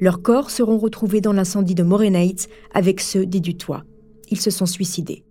Leurs 0.00 0.22
corps 0.22 0.50
seront 0.50 0.78
retrouvés 0.78 1.20
dans 1.20 1.32
l'incendie 1.32 1.74
de 1.74 1.82
Morenates 1.82 2.48
avec 2.72 3.00
ceux 3.00 3.26
des 3.26 3.40
Dutois. 3.40 3.84
Ils 4.30 4.40
se 4.40 4.50
sont 4.50 4.66
suicidés. 4.66 5.24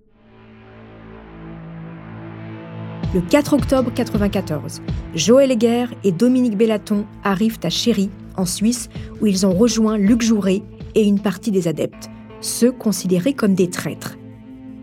Le 3.13 3.21
4 3.21 3.53
octobre 3.53 3.89
1994, 3.89 4.81
Joël 5.15 5.51
Heger 5.51 5.87
et 6.03 6.11
Dominique 6.11 6.57
Bellaton 6.57 7.05
arrivent 7.23 7.59
à 7.63 7.69
Chéry, 7.69 8.09
en 8.35 8.45
Suisse, 8.45 8.89
où 9.21 9.27
ils 9.27 9.45
ont 9.45 9.53
rejoint 9.53 9.97
Luc 9.97 10.21
Jouret 10.21 10.61
et 10.93 11.03
une 11.03 11.21
partie 11.21 11.51
des 11.51 11.69
adeptes, 11.69 12.09
ceux 12.41 12.71
considérés 12.71 13.33
comme 13.33 13.53
des 13.53 13.69
traîtres. 13.69 14.17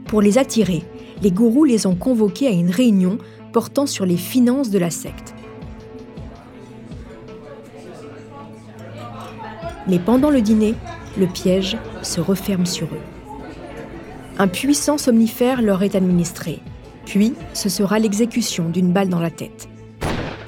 Pour 0.07 0.23
les 0.23 0.39
attirer, 0.39 0.83
les 1.23 1.31
gourous 1.31 1.65
les 1.65 1.87
ont 1.87 1.97
convoqués 1.97 2.47
à 2.47 2.53
une 2.53 2.71
réunion 2.71 3.19
portant 3.53 3.87
sur 3.87 4.07
les 4.07 4.17
finances 4.17 4.71
de 4.71 4.79
la 4.79 4.91
secte. 4.91 5.34
Mais 9.89 9.99
pendant 9.99 10.31
le 10.31 10.41
dîner, 10.41 10.75
le 11.19 11.27
piège 11.27 11.77
se 12.03 12.21
referme 12.21 12.67
sur 12.67 12.87
eux. 12.87 13.03
Un 14.39 14.49
puissant 14.49 14.99
somnifère 14.99 15.63
leur 15.63 15.83
est 15.83 15.95
administré, 15.95 16.61
puis 17.07 17.35
ce 17.53 17.69
sera 17.69 17.99
l'exécution 17.99 18.69
d'une 18.69 18.93
balle 18.93 19.09
dans 19.09 19.21
la 19.21 19.31
tête. 19.31 19.69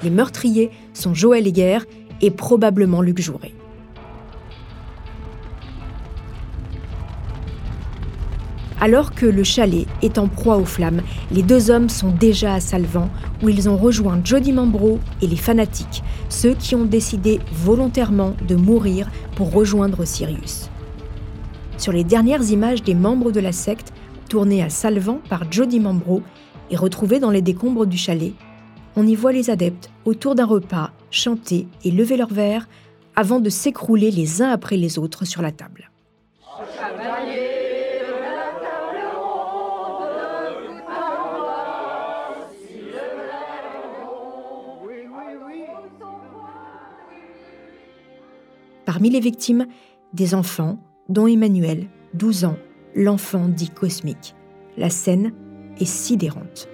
Les 0.02 0.10
meurtriers 0.10 0.70
sont 0.92 1.14
Joël 1.14 1.46
Heger 1.46 1.86
et 2.20 2.30
probablement 2.30 3.02
Luc 3.02 3.20
Jouret. 3.20 3.52
Alors 8.78 9.14
que 9.14 9.24
le 9.24 9.42
chalet 9.42 9.86
est 10.02 10.18
en 10.18 10.28
proie 10.28 10.58
aux 10.58 10.66
flammes, 10.66 11.00
les 11.32 11.42
deux 11.42 11.70
hommes 11.70 11.88
sont 11.88 12.10
déjà 12.10 12.54
à 12.54 12.60
Salvan, 12.60 13.08
où 13.42 13.48
ils 13.48 13.68
ont 13.70 13.76
rejoint 13.76 14.20
Jody 14.22 14.52
Mambro 14.52 14.98
et 15.22 15.26
les 15.26 15.36
fanatiques, 15.36 16.02
ceux 16.28 16.52
qui 16.52 16.74
ont 16.74 16.84
décidé 16.84 17.40
volontairement 17.52 18.34
de 18.46 18.54
mourir 18.54 19.10
pour 19.34 19.50
rejoindre 19.50 20.04
Sirius. 20.04 20.68
Sur 21.78 21.92
les 21.92 22.04
dernières 22.04 22.50
images 22.50 22.82
des 22.82 22.94
membres 22.94 23.32
de 23.32 23.40
la 23.40 23.52
secte, 23.52 23.92
tournées 24.28 24.62
à 24.62 24.68
Salvan 24.68 25.20
par 25.28 25.50
Jody 25.50 25.80
Mambro 25.80 26.22
et 26.70 26.76
retrouvées 26.76 27.20
dans 27.20 27.30
les 27.30 27.42
décombres 27.42 27.86
du 27.86 27.96
chalet, 27.96 28.34
on 28.94 29.06
y 29.06 29.14
voit 29.14 29.32
les 29.32 29.50
adeptes 29.50 29.90
autour 30.04 30.34
d'un 30.34 30.46
repas 30.46 30.90
chanter 31.10 31.66
et 31.84 31.90
lever 31.90 32.16
leurs 32.16 32.32
verres 32.32 32.68
avant 33.14 33.40
de 33.40 33.48
s'écrouler 33.48 34.10
les 34.10 34.42
uns 34.42 34.50
après 34.50 34.76
les 34.76 34.98
autres 34.98 35.24
sur 35.24 35.40
la 35.40 35.52
table. 35.52 35.90
Parmi 48.96 49.10
les 49.10 49.20
victimes, 49.20 49.66
des 50.14 50.34
enfants, 50.34 50.78
dont 51.10 51.26
Emmanuel, 51.26 51.86
12 52.14 52.46
ans, 52.46 52.56
l'enfant 52.94 53.46
dit 53.46 53.68
cosmique. 53.68 54.34
La 54.78 54.88
scène 54.88 55.34
est 55.78 55.84
sidérante. 55.84 56.66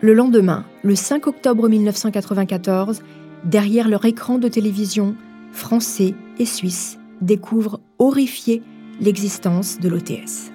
Le 0.00 0.14
lendemain, 0.14 0.64
le 0.82 0.94
5 0.94 1.26
octobre 1.26 1.68
1994, 1.68 3.02
derrière 3.44 3.86
leur 3.86 4.06
écran 4.06 4.38
de 4.38 4.48
télévision, 4.48 5.16
Français 5.52 6.14
et 6.38 6.46
Suisses 6.46 6.98
découvrent 7.20 7.80
horrifiés 7.98 8.62
l'existence 9.02 9.78
de 9.80 9.90
l'OTS. 9.90 10.50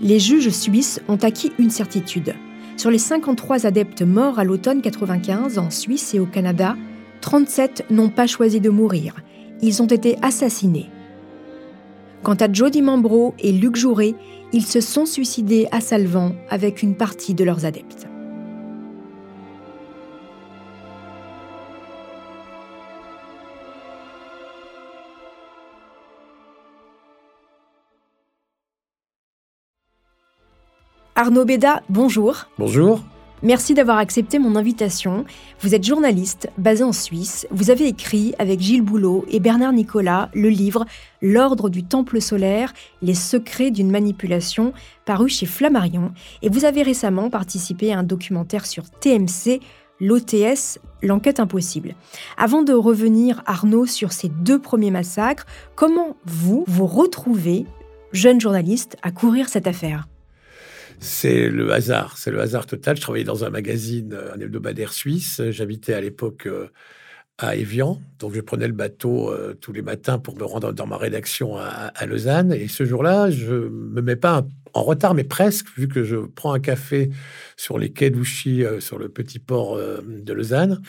Les 0.00 0.18
juges 0.18 0.48
suisses 0.48 0.98
ont 1.08 1.18
acquis 1.18 1.52
une 1.58 1.68
certitude. 1.68 2.34
Sur 2.80 2.90
les 2.90 2.96
53 2.96 3.66
adeptes 3.66 4.00
morts 4.00 4.38
à 4.38 4.44
l'automne 4.44 4.80
95 4.80 5.58
en 5.58 5.68
Suisse 5.68 6.14
et 6.14 6.18
au 6.18 6.24
Canada, 6.24 6.78
37 7.20 7.84
n'ont 7.90 8.08
pas 8.08 8.26
choisi 8.26 8.58
de 8.58 8.70
mourir. 8.70 9.16
Ils 9.60 9.82
ont 9.82 9.86
été 9.86 10.16
assassinés. 10.22 10.88
Quant 12.22 12.36
à 12.36 12.50
Jody 12.50 12.80
Mambro 12.80 13.34
et 13.38 13.52
Luc 13.52 13.76
Jouret, 13.76 14.14
ils 14.54 14.64
se 14.64 14.80
sont 14.80 15.04
suicidés 15.04 15.68
à 15.72 15.82
Salvan 15.82 16.32
avec 16.48 16.82
une 16.82 16.94
partie 16.94 17.34
de 17.34 17.44
leurs 17.44 17.66
adeptes. 17.66 18.09
Arnaud 31.20 31.44
Béda, 31.44 31.82
bonjour. 31.90 32.46
Bonjour. 32.58 33.02
Merci 33.42 33.74
d'avoir 33.74 33.98
accepté 33.98 34.38
mon 34.38 34.56
invitation. 34.56 35.26
Vous 35.60 35.74
êtes 35.74 35.84
journaliste 35.84 36.48
basé 36.56 36.82
en 36.82 36.94
Suisse. 36.94 37.46
Vous 37.50 37.70
avez 37.70 37.88
écrit 37.88 38.34
avec 38.38 38.58
Gilles 38.58 38.80
Boulot 38.80 39.26
et 39.28 39.38
Bernard 39.38 39.74
Nicolas 39.74 40.30
le 40.32 40.48
livre 40.48 40.86
L'ordre 41.20 41.68
du 41.68 41.84
Temple 41.84 42.22
solaire, 42.22 42.72
les 43.02 43.12
secrets 43.12 43.70
d'une 43.70 43.90
manipulation, 43.90 44.72
paru 45.04 45.28
chez 45.28 45.44
Flammarion. 45.44 46.12
Et 46.40 46.48
vous 46.48 46.64
avez 46.64 46.82
récemment 46.82 47.28
participé 47.28 47.92
à 47.92 47.98
un 47.98 48.02
documentaire 48.02 48.64
sur 48.64 48.88
TMC, 48.88 49.60
l'OTS, 50.00 50.78
l'enquête 51.02 51.38
impossible. 51.38 51.96
Avant 52.38 52.62
de 52.62 52.72
revenir, 52.72 53.42
Arnaud, 53.44 53.84
sur 53.84 54.12
ces 54.12 54.30
deux 54.30 54.58
premiers 54.58 54.90
massacres, 54.90 55.44
comment 55.74 56.16
vous 56.24 56.64
vous 56.66 56.86
retrouvez, 56.86 57.66
jeune 58.10 58.40
journaliste, 58.40 58.96
à 59.02 59.10
courir 59.10 59.50
cette 59.50 59.66
affaire? 59.66 60.09
C'est 61.00 61.48
le 61.48 61.72
hasard, 61.72 62.18
c'est 62.18 62.30
le 62.30 62.40
hasard 62.40 62.66
total. 62.66 62.96
Je 62.96 63.00
travaillais 63.00 63.24
dans 63.24 63.44
un 63.44 63.50
magazine, 63.50 64.18
un 64.34 64.38
hebdomadaire 64.38 64.92
suisse. 64.92 65.40
J'habitais 65.50 65.94
à 65.94 66.00
l'époque 66.00 66.46
euh, 66.46 66.68
à 67.40 67.56
Évian, 67.56 68.00
donc 68.18 68.34
je 68.34 68.40
prenais 68.40 68.66
le 68.66 68.72
bateau 68.72 69.30
euh, 69.30 69.54
tous 69.60 69.72
les 69.72 69.82
matins 69.82 70.18
pour 70.18 70.36
me 70.36 70.44
rendre 70.44 70.72
dans 70.72 70.86
ma 70.86 70.96
rédaction 70.96 71.56
à, 71.56 72.06
Lausanne. 72.06 72.52
Et 72.52 72.68
ce 72.68 72.84
jour-là, 72.84 73.30
je 73.30 73.54
me 73.54 74.00
mets 74.00 74.16
pas 74.16 74.44
en 74.72 74.82
retard, 74.82 75.14
mais 75.14 75.24
presque, 75.24 75.66
vu 75.76 75.88
que 75.88 76.04
je 76.04 76.16
prends 76.16 76.52
un 76.52 76.60
café 76.60 77.10
sur 77.56 77.78
les 77.78 77.90
quais 77.90 78.10
d'Ouchy, 78.10 78.64
euh, 78.64 78.80
sur 78.80 78.98
le 78.98 79.08
petit 79.08 79.38
port 79.38 79.78
de 79.78 80.32
Lausanne. 80.32 80.80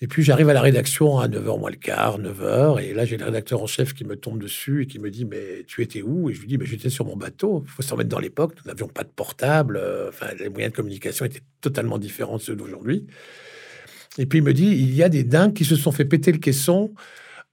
Et 0.00 0.06
puis 0.06 0.22
j'arrive 0.22 0.48
à 0.48 0.52
la 0.52 0.60
rédaction 0.60 1.18
à 1.18 1.28
9h 1.28 1.58
moins 1.58 1.70
le 1.70 1.76
quart, 1.76 2.20
9h, 2.20 2.82
et 2.82 2.92
là 2.92 3.04
j'ai 3.04 3.16
le 3.16 3.24
rédacteur 3.24 3.62
en 3.62 3.66
chef 3.66 3.94
qui 3.94 4.04
me 4.04 4.16
tombe 4.16 4.38
dessus 4.38 4.82
et 4.82 4.86
qui 4.86 4.98
me 4.98 5.10
dit 5.10 5.24
Mais 5.24 5.64
tu 5.66 5.82
étais 5.82 6.02
où? 6.02 6.28
Et 6.28 6.34
je 6.34 6.40
lui 6.40 6.48
dis 6.48 6.58
Mais 6.58 6.66
j'étais 6.66 6.90
sur 6.90 7.06
mon 7.06 7.16
bateau. 7.16 7.62
Il 7.64 7.70
faut 7.70 7.82
se 7.82 7.92
remettre 7.92 8.10
dans 8.10 8.18
l'époque, 8.18 8.54
nous 8.56 8.70
n'avions 8.70 8.88
pas 8.88 9.04
de 9.04 9.08
portable, 9.08 9.76
euh, 9.76 10.08
enfin 10.08 10.26
les 10.38 10.48
moyens 10.48 10.72
de 10.72 10.76
communication 10.76 11.24
étaient 11.24 11.42
totalement 11.60 11.98
différents 11.98 12.36
de 12.36 12.42
ceux 12.42 12.56
d'aujourd'hui. 12.56 13.06
Et 14.18 14.26
puis 14.26 14.38
il 14.38 14.44
me 14.44 14.54
dit 14.54 14.66
Il 14.66 14.94
y 14.94 15.02
a 15.02 15.08
des 15.08 15.24
dingues 15.24 15.54
qui 15.54 15.64
se 15.64 15.76
sont 15.76 15.92
fait 15.92 16.04
péter 16.04 16.32
le 16.32 16.38
caisson 16.38 16.94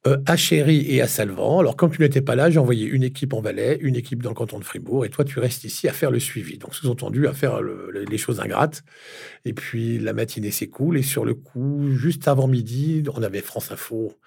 euh, 0.08 0.18
à 0.26 0.36
Chéry 0.36 0.84
et 0.90 1.00
à 1.02 1.08
Salvan. 1.08 1.60
Alors, 1.60 1.76
comme 1.76 1.92
tu 1.92 2.02
n'étais 2.02 2.22
pas 2.22 2.36
là, 2.36 2.50
j'ai 2.50 2.58
envoyé 2.58 2.88
une 2.88 3.04
équipe 3.04 3.34
en 3.34 3.42
Valais, 3.42 3.78
une 3.82 3.96
équipe 3.96 4.24
dans 4.24 4.32
le 4.32 4.36
canton 4.36 4.58
de 4.58 4.64
Fribourg, 4.64 5.06
et 5.06 5.10
toi, 5.10 5.24
tu 5.24 5.38
restes 5.40 5.64
ici 5.64 5.88
à 5.88 5.94
faire 5.94 6.10
le 6.10 6.20
suivi. 6.20 6.58
Donc, 6.58 6.74
sous-entendu, 6.74 7.28
à 7.28 7.34
faire 7.34 7.62
les 7.62 8.18
choses 8.18 8.40
ingrates. 8.40 8.84
Et 9.46 9.54
puis, 9.54 10.00
la 10.00 10.14
matinée 10.14 10.50
s'écoule, 10.50 10.98
et 10.98 11.04
sur 11.04 11.24
le 11.24 11.36
coup, 11.36 11.92
juste 11.92 12.28
avant 12.28 12.48
midi, 12.48 13.04
on 13.14 13.22
avait 13.22 13.42
France 13.42 13.72
Info 13.72 14.18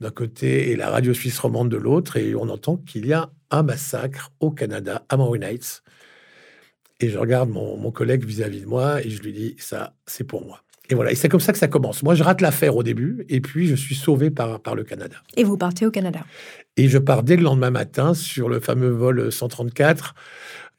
d'un 0.00 0.10
côté 0.10 0.70
et 0.70 0.76
la 0.76 0.88
radio 0.88 1.12
suisse 1.12 1.38
romande 1.38 1.68
de 1.68 1.76
l'autre, 1.76 2.16
et 2.16 2.34
on 2.34 2.48
entend 2.48 2.78
qu'il 2.78 3.06
y 3.06 3.12
a 3.12 3.30
un 3.50 3.62
massacre 3.62 4.32
au 4.40 4.50
Canada, 4.50 5.04
à 5.10 5.18
Maui 5.18 5.40
Nights. 5.40 5.82
Et 7.00 7.10
je 7.10 7.18
regarde 7.18 7.50
mon, 7.50 7.90
collègue 7.92 8.24
vis-à-vis 8.24 8.60
-vis 8.60 8.62
de 8.62 8.66
moi, 8.66 9.04
et 9.04 9.10
je 9.10 9.22
lui 9.22 9.34
dis, 9.34 9.56
ça, 9.58 9.94
c'est 10.06 10.24
pour 10.24 10.44
moi. 10.46 10.62
Et 10.88 10.94
voilà, 10.94 11.12
et 11.12 11.14
c'est 11.14 11.28
comme 11.28 11.40
ça 11.40 11.52
que 11.52 11.58
ça 11.58 11.68
commence. 11.68 12.02
Moi, 12.02 12.14
je 12.14 12.22
rate 12.22 12.40
l'affaire 12.40 12.76
au 12.76 12.82
début, 12.82 13.24
et 13.28 13.40
puis 13.40 13.66
je 13.66 13.74
suis 13.74 13.94
sauvé 13.94 14.30
par, 14.30 14.60
par 14.60 14.74
le 14.74 14.84
Canada. 14.84 15.16
Et 15.36 15.44
vous 15.44 15.58
partez 15.58 15.84
au 15.86 15.90
Canada 15.90 16.20
Et 16.76 16.88
je 16.88 16.98
pars 16.98 17.22
dès 17.22 17.36
le 17.36 17.42
lendemain 17.42 17.70
matin 17.70 18.14
sur 18.14 18.48
le 18.48 18.60
fameux 18.60 18.88
vol 18.88 19.30
134, 19.30 20.14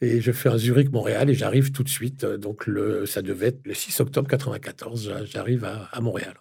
et 0.02 0.22
je 0.22 0.32
fais 0.32 0.50
un 0.50 0.58
Zurich-Montréal, 0.58 1.30
et 1.30 1.34
j'arrive 1.36 1.72
tout 1.72 1.84
de 1.84 1.90
suite. 1.90 2.26
Donc, 2.26 2.66
le, 2.66 3.06
ça 3.06 3.22
devait 3.22 3.48
être 3.48 3.66
le 3.66 3.74
6 3.74 4.00
octobre 4.00 4.28
94, 4.28 5.26
j'arrive 5.26 5.66
à, 5.66 5.90
à 5.92 6.02
Montréal. 6.02 6.34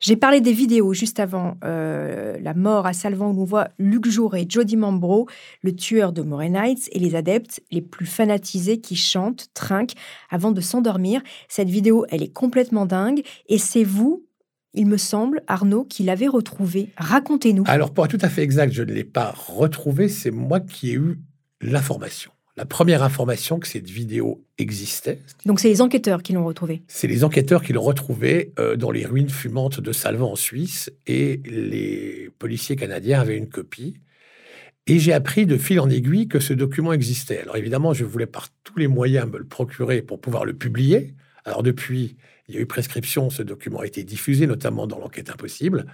J'ai 0.00 0.16
parlé 0.16 0.40
des 0.40 0.52
vidéos 0.52 0.94
juste 0.94 1.18
avant 1.18 1.56
euh, 1.64 2.38
la 2.40 2.54
mort 2.54 2.86
à 2.86 2.92
Salvan 2.92 3.32
où 3.32 3.40
on 3.42 3.44
voit 3.44 3.68
Luc 3.78 4.08
Jouret, 4.08 4.46
Jody 4.48 4.76
Mambro, 4.76 5.28
le 5.62 5.74
tueur 5.74 6.12
de 6.12 6.22
Moray 6.22 6.50
Knights 6.50 6.88
et 6.92 7.00
les 7.00 7.16
adeptes 7.16 7.60
les 7.72 7.82
plus 7.82 8.06
fanatisés 8.06 8.80
qui 8.80 8.94
chantent, 8.94 9.48
trinquent 9.54 9.94
avant 10.30 10.52
de 10.52 10.60
s'endormir. 10.60 11.20
Cette 11.48 11.68
vidéo, 11.68 12.06
elle 12.10 12.22
est 12.22 12.32
complètement 12.32 12.86
dingue 12.86 13.22
et 13.48 13.58
c'est 13.58 13.84
vous, 13.84 14.24
il 14.72 14.86
me 14.86 14.98
semble, 14.98 15.42
Arnaud, 15.48 15.84
qui 15.84 16.04
l'avez 16.04 16.28
retrouvée. 16.28 16.90
Racontez-nous. 16.96 17.64
Alors, 17.66 17.92
pour 17.92 18.04
être 18.04 18.16
tout 18.16 18.24
à 18.24 18.28
fait 18.28 18.42
exact, 18.42 18.72
je 18.72 18.82
ne 18.82 18.92
l'ai 18.92 19.04
pas 19.04 19.32
retrouvée, 19.32 20.08
c'est 20.08 20.30
moi 20.30 20.60
qui 20.60 20.90
ai 20.90 20.94
eu 20.94 21.18
l'information 21.60 22.30
la 22.58 22.66
première 22.66 23.04
information 23.04 23.60
que 23.60 23.68
cette 23.68 23.88
vidéo 23.88 24.44
existait. 24.58 25.20
Donc 25.46 25.60
c'est 25.60 25.68
les 25.68 25.80
enquêteurs 25.80 26.24
qui 26.24 26.32
l'ont 26.32 26.44
retrouvée. 26.44 26.82
C'est 26.88 27.06
les 27.06 27.22
enquêteurs 27.22 27.62
qui 27.62 27.72
l'ont 27.72 27.82
retrouvée 27.82 28.52
euh, 28.58 28.74
dans 28.74 28.90
les 28.90 29.06
ruines 29.06 29.30
fumantes 29.30 29.80
de 29.80 29.92
Salvan 29.92 30.32
en 30.32 30.34
Suisse 30.34 30.90
et 31.06 31.40
les 31.44 32.30
policiers 32.40 32.74
canadiens 32.74 33.20
avaient 33.20 33.36
une 33.36 33.48
copie. 33.48 33.94
Et 34.88 34.98
j'ai 34.98 35.12
appris 35.12 35.46
de 35.46 35.56
fil 35.56 35.78
en 35.78 35.88
aiguille 35.88 36.26
que 36.26 36.40
ce 36.40 36.52
document 36.52 36.92
existait. 36.92 37.42
Alors 37.42 37.56
évidemment, 37.56 37.92
je 37.92 38.04
voulais 38.04 38.26
par 38.26 38.48
tous 38.64 38.76
les 38.76 38.88
moyens 38.88 39.30
me 39.30 39.38
le 39.38 39.44
procurer 39.44 40.02
pour 40.02 40.20
pouvoir 40.20 40.44
le 40.44 40.52
publier. 40.52 41.14
Alors 41.44 41.62
depuis, 41.62 42.16
il 42.48 42.56
y 42.56 42.58
a 42.58 42.60
eu 42.60 42.66
prescription, 42.66 43.30
ce 43.30 43.44
document 43.44 43.80
a 43.80 43.86
été 43.86 44.02
diffusé, 44.02 44.48
notamment 44.48 44.88
dans 44.88 44.98
l'enquête 44.98 45.30
impossible. 45.30 45.86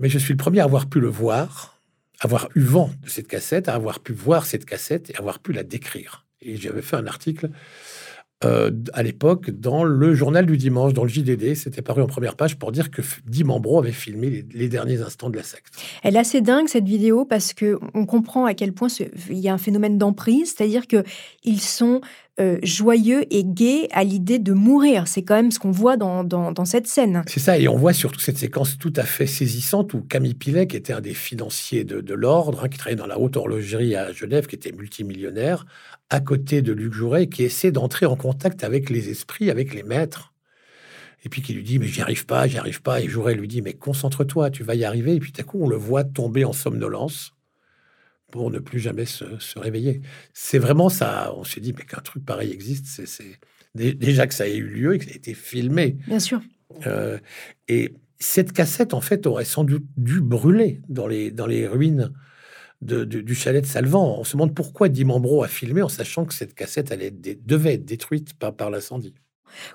Mais 0.00 0.08
je 0.08 0.18
suis 0.18 0.32
le 0.32 0.38
premier 0.38 0.58
à 0.58 0.64
avoir 0.64 0.88
pu 0.88 0.98
le 0.98 1.08
voir 1.08 1.75
avoir 2.20 2.48
eu 2.54 2.60
vent 2.60 2.90
de 3.02 3.08
cette 3.08 3.28
cassette, 3.28 3.68
avoir 3.68 4.00
pu 4.00 4.12
voir 4.12 4.46
cette 4.46 4.64
cassette 4.64 5.10
et 5.10 5.16
avoir 5.16 5.38
pu 5.38 5.52
la 5.52 5.62
décrire. 5.62 6.26
Et 6.40 6.56
j'avais 6.56 6.82
fait 6.82 6.96
un 6.96 7.06
article 7.06 7.50
euh, 8.44 8.70
à 8.92 9.02
l'époque 9.02 9.50
dans 9.50 9.82
le 9.82 10.14
journal 10.14 10.44
du 10.44 10.58
dimanche, 10.58 10.92
dans 10.92 11.04
le 11.04 11.08
JDD. 11.08 11.54
C'était 11.54 11.80
paru 11.80 12.02
en 12.02 12.06
première 12.06 12.36
page 12.36 12.58
pour 12.58 12.70
dire 12.70 12.90
que 12.90 13.00
Dimambro 13.24 13.78
avait 13.78 13.92
filmé 13.92 14.44
les, 14.52 14.68
derniers 14.68 15.00
instants 15.00 15.30
de 15.30 15.36
la 15.36 15.42
secte. 15.42 15.74
Elle 16.02 16.16
est 16.16 16.18
assez 16.18 16.42
dingue 16.42 16.68
cette 16.68 16.86
vidéo 16.86 17.24
parce 17.24 17.54
que 17.54 17.78
on 17.94 18.04
comprend 18.04 18.44
à 18.44 18.52
quel 18.52 18.74
point 18.74 18.88
il 19.30 19.38
y 19.38 19.48
a 19.48 19.54
un 19.54 19.58
phénomène 19.58 19.96
d'emprise, 19.96 20.54
c'est-à-dire 20.54 20.86
que 20.86 21.02
ils 21.44 21.62
sont 21.62 22.02
euh, 22.38 22.58
joyeux 22.62 23.24
et 23.30 23.44
gais 23.44 23.88
à 23.92 24.04
l'idée 24.04 24.38
de 24.38 24.52
mourir. 24.52 25.08
C'est 25.08 25.22
quand 25.22 25.36
même 25.36 25.50
ce 25.50 25.58
qu'on 25.58 25.70
voit 25.70 25.96
dans, 25.96 26.22
dans, 26.22 26.64
cette 26.66 26.86
scène. 26.86 27.22
C'est 27.26 27.40
ça, 27.40 27.58
et 27.58 27.66
on 27.66 27.76
voit 27.76 27.94
surtout 27.94 28.20
cette 28.20 28.36
séquence 28.36 28.76
tout 28.76 28.92
à 28.96 29.04
fait 29.04 29.26
saisissante 29.26 29.94
où 29.94 30.02
Camille 30.02 30.34
Pilet, 30.34 30.66
qui 30.66 30.76
était 30.76 30.92
un 30.92 31.00
des 31.00 31.14
financiers 31.14 31.84
de, 31.84 32.02
de 32.02 32.14
l'ordre, 32.14 32.64
hein, 32.64 32.68
qui 32.68 32.76
travaillait 32.76 33.00
dans 33.00 33.06
la 33.06 33.18
haute 33.18 33.38
horlogerie 33.38 33.96
à 33.96 34.12
Genève, 34.12 34.46
qui 34.46 34.54
était 34.54 34.72
multimillionnaire, 34.72 35.64
à 36.10 36.20
côté 36.20 36.60
de 36.60 36.72
Luc 36.72 36.92
Jouret, 36.92 37.28
qui 37.28 37.42
essaie 37.42 37.70
d'entrer 37.70 38.04
en 38.04 38.16
contact 38.16 38.64
avec 38.64 38.90
les 38.90 39.08
esprits, 39.08 39.50
avec 39.50 39.74
les 39.74 39.82
maîtres. 39.82 40.34
Et 41.24 41.28
puis 41.30 41.40
qui 41.40 41.54
lui 41.54 41.62
dit, 41.62 41.78
mais 41.78 41.86
j'y 41.86 42.02
arrive 42.02 42.26
pas, 42.26 42.46
j'y 42.46 42.58
arrive 42.58 42.82
pas. 42.82 43.00
Et 43.00 43.08
Jouret 43.08 43.34
lui 43.34 43.48
dit, 43.48 43.62
mais 43.62 43.72
concentre-toi, 43.72 44.50
tu 44.50 44.62
vas 44.62 44.74
y 44.74 44.84
arriver. 44.84 45.14
Et 45.14 45.20
puis 45.20 45.32
tout 45.32 45.40
à 45.40 45.44
coup, 45.44 45.58
on 45.62 45.68
le 45.68 45.76
voit 45.76 46.04
tomber 46.04 46.44
en 46.44 46.52
somnolence 46.52 47.35
pour 48.36 48.50
ne 48.50 48.58
plus 48.58 48.78
jamais 48.78 49.06
se, 49.06 49.24
réveiller. 49.58 50.02
C'est 50.34 50.58
vraiment 50.58 50.90
ça. 50.90 51.32
On 51.36 51.44
s'est 51.44 51.60
dit, 51.60 51.72
mais 51.72 51.84
qu'un 51.84 52.02
truc 52.02 52.24
pareil 52.24 52.52
existe, 52.52 52.86
c'est 52.86 53.38
déjà 53.74 54.26
que 54.26 54.34
ça 54.34 54.46
ait 54.46 54.56
eu 54.56 54.68
lieu 54.68 54.94
et 54.94 54.98
que 54.98 55.06
ça 55.06 55.12
a 55.12 55.14
été 55.14 55.32
filmé. 55.32 55.96
Bien 56.06 56.20
sûr. 56.20 56.42
Euh, 56.86 57.18
et 57.68 57.94
cette 58.18 58.52
cassette, 58.52 58.92
en 58.92 59.00
fait, 59.00 59.26
aurait 59.26 59.46
sans 59.46 59.64
doute 59.64 59.86
dû 59.96 60.20
brûler 60.20 60.82
dans 60.90 61.06
les, 61.06 61.30
dans 61.30 61.46
les 61.46 61.66
ruines 61.66 62.12
de, 62.82 63.04
du 63.04 63.34
chalet 63.34 63.62
de 63.62 63.66
Salvan. 63.66 64.18
On 64.18 64.24
se 64.24 64.32
demande 64.32 64.54
pourquoi 64.54 64.90
Dimambro 64.90 65.42
a 65.42 65.48
filmé 65.48 65.80
en 65.80 65.88
sachant 65.88 66.26
que 66.26 66.34
cette 66.34 66.54
cassette 66.54 66.90
elle 66.90 67.18
devait 67.44 67.74
être 67.74 67.86
détruite 67.86 68.34
par, 68.34 68.54
par 68.54 68.70
l'incendie. 68.70 69.14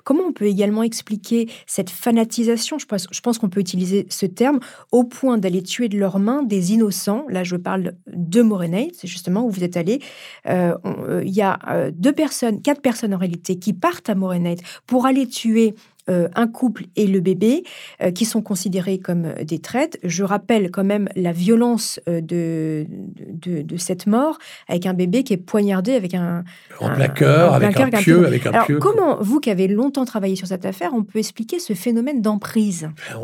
Comment 0.04 0.24
on 0.24 0.32
peut 0.32 0.46
également 0.46 0.82
expliquer 0.82 1.48
cette 1.66 1.90
fanatisation, 1.90 2.78
je 2.78 2.86
pense, 2.86 3.06
je 3.10 3.20
pense 3.20 3.38
qu'on 3.38 3.48
peut 3.48 3.60
utiliser 3.60 4.06
ce 4.10 4.26
terme, 4.26 4.60
au 4.90 5.04
point 5.04 5.38
d'aller 5.38 5.62
tuer 5.62 5.88
de 5.88 5.98
leurs 5.98 6.18
mains 6.18 6.42
des 6.42 6.72
innocents? 6.72 7.24
Là, 7.28 7.44
je 7.44 7.56
parle 7.56 7.94
de 8.06 8.42
Morenay, 8.42 8.90
c'est 8.94 9.08
justement 9.08 9.44
où 9.44 9.50
vous 9.50 9.64
êtes 9.64 9.76
allé. 9.76 10.00
Euh, 10.48 10.76
euh, 10.84 11.22
il 11.24 11.32
y 11.32 11.42
a 11.42 11.58
euh, 11.68 11.90
deux 11.94 12.12
personnes, 12.12 12.62
quatre 12.62 12.80
personnes 12.80 13.14
en 13.14 13.18
réalité, 13.18 13.58
qui 13.58 13.72
partent 13.72 14.08
à 14.08 14.14
Morenay 14.14 14.56
pour 14.86 15.06
aller 15.06 15.26
tuer 15.26 15.74
euh, 16.10 16.28
un 16.34 16.48
couple 16.48 16.86
et 16.96 17.06
le 17.06 17.20
bébé 17.20 17.62
euh, 18.02 18.10
qui 18.10 18.24
sont 18.24 18.42
considérés 18.42 18.98
comme 18.98 19.24
euh, 19.24 19.44
des 19.44 19.60
traites. 19.60 20.00
Je 20.02 20.24
rappelle 20.24 20.72
quand 20.72 20.82
même 20.82 21.08
la 21.14 21.30
violence 21.30 22.00
de, 22.08 22.84
de, 22.88 23.76
cette 23.76 24.08
mort 24.08 24.38
avec 24.66 24.86
un 24.86 24.94
bébé 24.94 25.22
qui 25.22 25.32
est 25.32 25.36
poignardé 25.36 25.92
avec 25.92 26.14
un... 26.14 26.42
En 26.80 26.92
plein 26.92 27.06
cœur, 27.06 27.54
avec, 27.54 27.78
un 27.78 27.88
pieu, 27.88 28.26
avec 28.26 28.46
un 28.46 28.50
Alors, 28.50 28.66
comment, 28.80 29.22
vous 29.22 29.38
qui 29.38 29.48
avez 29.48 29.68
longtemps 29.68 30.04
travaillé 30.04 30.34
sur 30.34 30.48
cette 30.48 30.66
affaire, 30.66 30.90
on 30.92 31.04
peut 31.04 31.20
expliquer 31.20 31.60
ce 31.60 31.72
phénomène 31.72 32.20
d'emprise? 32.20 32.88
Ben, 33.12 33.20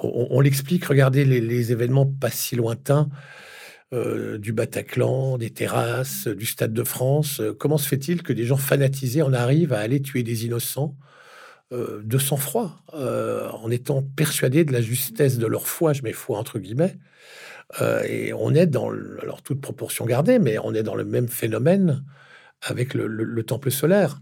On, 0.00 0.40
l'explique, 0.40 0.84
regardez 0.84 1.24
les, 1.24 1.72
événements 1.72 2.06
pas 2.06 2.30
si 2.30 2.54
lointains. 2.54 3.08
du 3.92 4.52
Bataclan, 4.52 5.36
des 5.36 5.50
terrasses, 5.50 6.28
du 6.28 6.46
Stade 6.46 6.72
de 6.72 6.84
France. 6.84 7.42
comment 7.58 7.78
se 7.78 7.88
fait-il 7.88 8.22
que 8.22 8.32
des 8.32 8.44
gens 8.44 8.56
fanatisés 8.56 9.22
en 9.22 9.32
arrivent 9.32 9.72
à 9.72 9.80
aller 9.80 10.00
tuer 10.00 10.22
des 10.22 10.46
innocents? 10.46 10.94
Euh, 11.72 12.02
de 12.04 12.18
sang-froid, 12.18 12.76
euh, 12.92 13.48
en 13.48 13.70
étant 13.70 14.02
persuadés 14.02 14.66
de 14.66 14.72
la 14.72 14.82
justesse 14.82 15.38
de 15.38 15.46
leur 15.46 15.66
foi, 15.66 15.94
je 15.94 16.02
mets 16.02 16.12
foi 16.12 16.38
entre 16.38 16.58
guillemets. 16.58 16.98
Euh, 17.80 18.02
et 18.02 18.34
on 18.34 18.54
est 18.54 18.66
dans, 18.66 18.90
alors 19.22 19.40
toute 19.42 19.62
proportion 19.62 20.04
gardée, 20.04 20.38
mais 20.38 20.58
on 20.58 20.74
est 20.74 20.82
dans 20.82 20.94
le 20.94 21.06
même 21.06 21.26
phénomène 21.26 22.04
avec 22.60 22.92
le, 22.92 23.42
temple 23.44 23.70
solaire. 23.70 24.20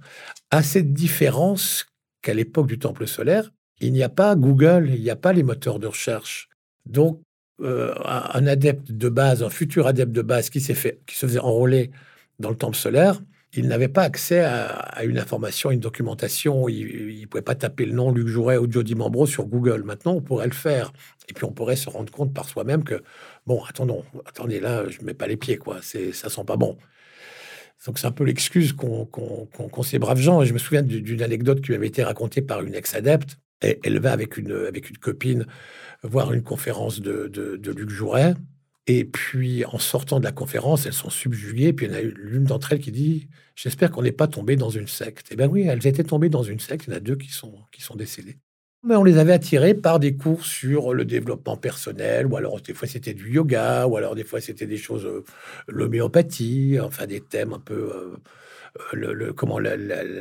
À 0.52 0.62
cette 0.62 0.92
différence 0.92 1.86
qu'à 2.22 2.32
l'époque 2.32 2.68
du 2.68 2.78
temple 2.78 3.08
solaire, 3.08 3.50
il 3.80 3.92
n'y 3.92 4.04
a 4.04 4.08
pas 4.08 4.36
Google, 4.36 4.88
il 4.88 5.02
n'y 5.02 5.10
a 5.10 5.16
pas 5.16 5.32
les 5.32 5.42
moteurs 5.42 5.80
de 5.80 5.88
recherche. 5.88 6.48
Donc, 6.86 7.20
un 7.60 8.46
adepte 8.46 8.92
de 8.92 9.08
base, 9.08 9.42
un 9.42 9.50
futur 9.50 9.86
adepte 9.88 10.12
de 10.12 10.22
base 10.22 10.48
qui 10.48 10.60
fait, 10.60 11.00
qui 11.06 11.16
se 11.16 11.26
faisait 11.26 11.38
enrôler 11.38 11.90
dans 12.38 12.50
le 12.50 12.56
temple 12.56 12.76
solaire, 12.76 13.20
il 13.54 13.68
n'avait 13.68 13.88
pas 13.88 14.02
accès 14.02 14.40
à, 14.40 15.04
une 15.04 15.18
information, 15.18 15.70
une 15.70 15.80
documentation. 15.80 16.68
Il 16.68 17.20
ne 17.20 17.26
pouvait 17.26 17.42
pas 17.42 17.54
taper 17.54 17.84
le 17.84 17.92
nom 17.92 18.10
Luc 18.10 18.26
Jouret 18.26 18.56
ou 18.56 18.70
Jody 18.70 18.94
Mambro 18.94 19.26
sur 19.26 19.46
Google. 19.46 19.82
Maintenant, 19.82 20.12
on 20.12 20.22
pourrait 20.22 20.46
le 20.46 20.54
faire. 20.54 20.92
Et 21.28 21.34
puis, 21.34 21.44
on 21.44 21.52
pourrait 21.52 21.76
se 21.76 21.90
rendre 21.90 22.10
compte 22.10 22.32
par 22.32 22.48
soi-même 22.48 22.82
que, 22.82 23.02
bon, 23.46 23.62
attendons, 23.64 24.04
attendez, 24.24 24.58
là, 24.58 24.88
je 24.88 25.00
ne 25.00 25.04
mets 25.04 25.14
pas 25.14 25.26
les 25.26 25.36
pieds, 25.36 25.58
quoi. 25.58 25.80
C'est, 25.82 26.12
ça 26.12 26.30
sent 26.30 26.44
pas 26.46 26.56
bon. 26.56 26.78
Donc, 27.86 27.98
c'est 27.98 28.06
un 28.06 28.12
peu 28.12 28.24
l'excuse 28.24 28.72
qu'ont 28.72 29.82
ces 29.82 29.98
braves 29.98 30.20
gens. 30.20 30.40
Et 30.42 30.46
je 30.46 30.54
me 30.54 30.58
souviens 30.58 30.82
d'une 30.82 31.22
anecdote 31.22 31.60
qui 31.60 31.72
m'avait 31.72 31.88
été 31.88 32.02
racontée 32.02 32.40
par 32.40 32.62
une 32.62 32.74
ex-adepte. 32.74 33.38
Elle 33.60 34.00
va 34.00 34.12
avec 34.12 34.38
une, 34.38 34.52
avec 34.66 34.88
une 34.88 34.98
copine 34.98 35.46
voir 36.02 36.32
une 36.32 36.42
conférence 36.42 37.00
de, 37.00 37.28
de, 37.28 37.56
de 37.56 37.70
Luc 37.72 37.90
Jouret. 37.90 38.34
Et 38.86 39.04
puis, 39.04 39.64
en 39.64 39.78
sortant 39.78 40.18
de 40.18 40.24
la 40.24 40.32
conférence, 40.32 40.86
elles 40.86 40.92
sont 40.92 41.10
subjuguées. 41.10 41.72
Puis, 41.72 41.86
il 41.86 41.92
y 41.92 41.94
en 41.94 41.98
a 41.98 42.02
l'une 42.02 42.44
d'entre 42.44 42.72
elles 42.72 42.80
qui 42.80 42.92
dit 42.92 43.28
J'espère 43.54 43.90
qu'on 43.90 44.02
n'est 44.02 44.12
pas 44.12 44.28
tombé 44.28 44.56
dans 44.56 44.70
une 44.70 44.88
secte. 44.88 45.28
Eh 45.30 45.36
bien, 45.36 45.46
oui, 45.46 45.62
elles 45.62 45.86
étaient 45.86 46.04
tombées 46.04 46.28
dans 46.30 46.42
une 46.42 46.58
secte. 46.58 46.86
Il 46.86 46.90
y 46.90 46.94
en 46.94 46.96
a 46.96 47.00
deux 47.00 47.16
qui 47.16 47.30
sont, 47.30 47.54
qui 47.70 47.82
sont 47.82 47.94
décédées. 47.94 48.38
Mais 48.84 48.96
on 48.96 49.04
les 49.04 49.18
avait 49.18 49.32
attirées 49.32 49.74
par 49.74 50.00
des 50.00 50.16
cours 50.16 50.44
sur 50.44 50.92
le 50.92 51.04
développement 51.04 51.56
personnel, 51.56 52.26
ou 52.26 52.36
alors 52.36 52.60
des 52.60 52.74
fois 52.74 52.88
c'était 52.88 53.14
du 53.14 53.30
yoga, 53.32 53.86
ou 53.86 53.96
alors 53.96 54.16
des 54.16 54.24
fois 54.24 54.40
c'était 54.40 54.66
des 54.66 54.76
choses, 54.76 55.06
euh, 55.06 55.24
l'homéopathie, 55.68 56.78
enfin 56.82 57.06
des 57.06 57.20
thèmes 57.20 57.52
un 57.52 57.60
peu. 57.60 57.92
Euh, 57.94 58.16
euh, 58.94 59.12
le, 59.12 59.32
comment 59.34 59.58
la, 59.58 59.72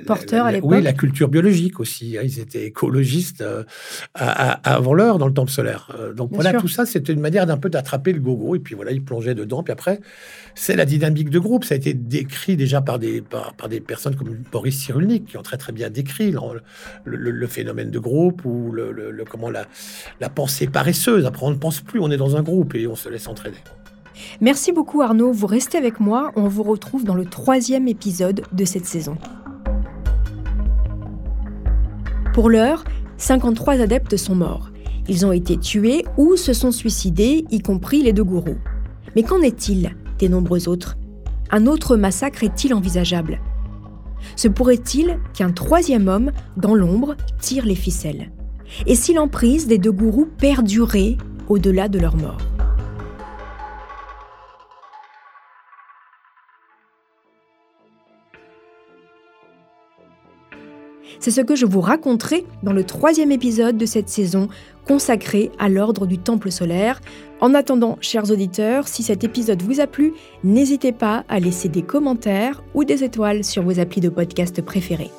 porteur 0.06 0.46
à 0.46 0.52
l'époque. 0.52 0.72
Oui, 0.72 0.82
la 0.82 0.92
culture 0.92 1.30
biologique 1.30 1.80
aussi. 1.80 2.18
Hein. 2.18 2.22
ils 2.24 2.40
étaient 2.40 2.66
écologistes 2.66 3.42
euh, 3.42 3.64
avant 4.14 4.94
l'heure 4.94 5.18
dans 5.20 5.28
le 5.28 5.34
temple 5.34 5.52
solaire. 5.52 5.96
Euh, 5.98 6.14
donc 6.14 6.32
voilà, 6.34 6.54
tout 6.54 6.68
ça, 6.68 6.86
c'était 6.86 7.14
une 7.14 7.22
manière 7.22 7.46
d'un 7.46 7.58
peu 7.58 7.70
d'attraper 7.70 8.12
le 8.12 8.20
gogo. 8.20 8.56
Et 8.56 8.60
puis 8.60 8.76
voilà, 8.76 8.92
ils 8.92 9.04
plongeaient 9.04 9.36
dedans. 9.36 9.64
Puis 9.64 9.72
après, 9.72 10.02
c'est 10.54 10.76
la 10.76 10.86
dynamique 10.86 11.30
de 11.30 11.40
groupe. 11.40 11.64
Ça 11.64 11.76
a 11.76 11.78
été 11.78 11.94
décrit 11.94 12.58
déjà 12.58 12.82
par 12.82 13.00
des, 13.00 13.22
par, 13.22 13.70
des 13.70 13.80
personnes 13.80 14.16
comme 14.16 14.36
Boris 14.52 14.78
Cyrulnik, 14.78 15.28
qui 15.28 15.38
ont 15.38 15.44
très 15.44 15.58
très 15.58 15.72
bien 15.72 15.90
décrit 15.90 16.36
le, 17.06 17.48
phénomène 17.48 17.90
de 17.90 18.00
groupe 18.00 18.44
ou 18.44 18.72
le, 18.72 19.24
comment 19.30 19.50
la, 19.50 19.66
la 20.20 20.30
pensée 20.30 20.68
paresseuse. 20.68 21.26
Après, 21.26 21.46
on 21.46 21.52
ne 21.52 21.56
pense 21.56 21.80
plus, 21.80 22.02
on 22.02 22.12
est 22.12 22.18
dans 22.18 22.36
un 22.36 22.44
groupe 22.44 22.76
et 22.76 22.86
on 22.88 22.96
se 22.96 23.08
laisse 23.08 23.28
entraîner. 23.28 23.58
Merci 24.40 24.72
beaucoup 24.72 25.02
Arnaud, 25.02 25.32
vous 25.32 25.48
restez 25.48 25.78
avec 25.78 26.00
moi, 26.00 26.32
on 26.36 26.48
vous 26.48 26.64
retrouve 26.64 27.04
dans 27.04 27.16
le 27.16 27.26
troisième 27.26 27.88
épisode 27.88 28.44
de 28.52 28.66
cette 28.66 28.86
saison. 28.86 29.16
Pour 32.34 32.50
l'heure, 32.50 32.84
53 33.18 33.82
adeptes 33.82 34.18
sont 34.18 34.36
morts. 34.36 34.72
Ils 35.08 35.26
ont 35.26 35.32
été 35.32 35.58
tués 35.58 36.06
ou 36.18 36.36
se 36.38 36.54
sont 36.54 36.72
suicidés, 36.72 37.46
y 37.52 37.60
compris 37.60 38.02
les 38.04 38.14
deux 38.14 38.24
gourous. 38.24 38.58
Mais 39.16 39.24
qu'en 39.24 39.42
est-il 39.42 39.96
des 40.20 40.30
nombreux 40.30 40.70
autres? 40.70 40.98
Un 41.50 41.66
autre 41.66 41.98
massacre 41.98 42.44
est-il 42.44 42.74
envisageable? 42.74 43.42
Se 44.36 44.48
pourrait-il 44.48 45.20
qu'un 45.34 45.52
troisième 45.52 46.08
homme, 46.08 46.32
dans 46.56 46.76
l'ombre, 46.76 47.16
tire 47.40 47.66
les 47.66 47.76
ficelles? 47.76 48.32
Et 48.88 48.96
si 48.96 49.14
l'emprise 49.14 49.68
des 49.68 49.78
deux 49.78 49.92
gourous 49.92 50.30
perdurait 50.38 51.18
au-delà 51.50 51.90
de 51.90 52.00
leur 52.00 52.16
mort? 52.16 52.38
C'est 61.22 61.30
ce 61.30 61.42
que 61.42 61.56
je 61.56 61.68
vous 61.68 61.82
raconterai 61.82 62.46
dans 62.64 62.74
le 62.74 62.84
troisième 62.84 63.32
épisode 63.32 63.78
de 63.78 63.86
cette 63.86 64.10
saison 64.10 64.50
consacré 64.88 65.52
à 65.60 65.70
l'ordre 65.70 66.08
du 66.08 66.18
Temple 66.18 66.52
solaire. 66.52 67.00
En 67.42 67.54
attendant, 67.54 68.00
chers 68.02 68.32
auditeurs, 68.32 68.88
si 68.88 69.04
cet 69.04 69.24
épisode 69.24 69.62
vous 69.62 69.80
a 69.80 69.86
plu, 69.86 70.14
n'hésitez 70.44 70.92
pas 70.92 71.24
à 71.30 71.40
laisser 71.40 71.70
des 71.70 71.84
commentaires 71.84 72.64
ou 72.74 72.86
des 72.86 73.04
étoiles 73.04 73.44
sur 73.44 73.62
vos 73.62 73.80
applis 73.80 74.02
de 74.02 74.10
podcast 74.10 74.64
préférés. 74.64 75.12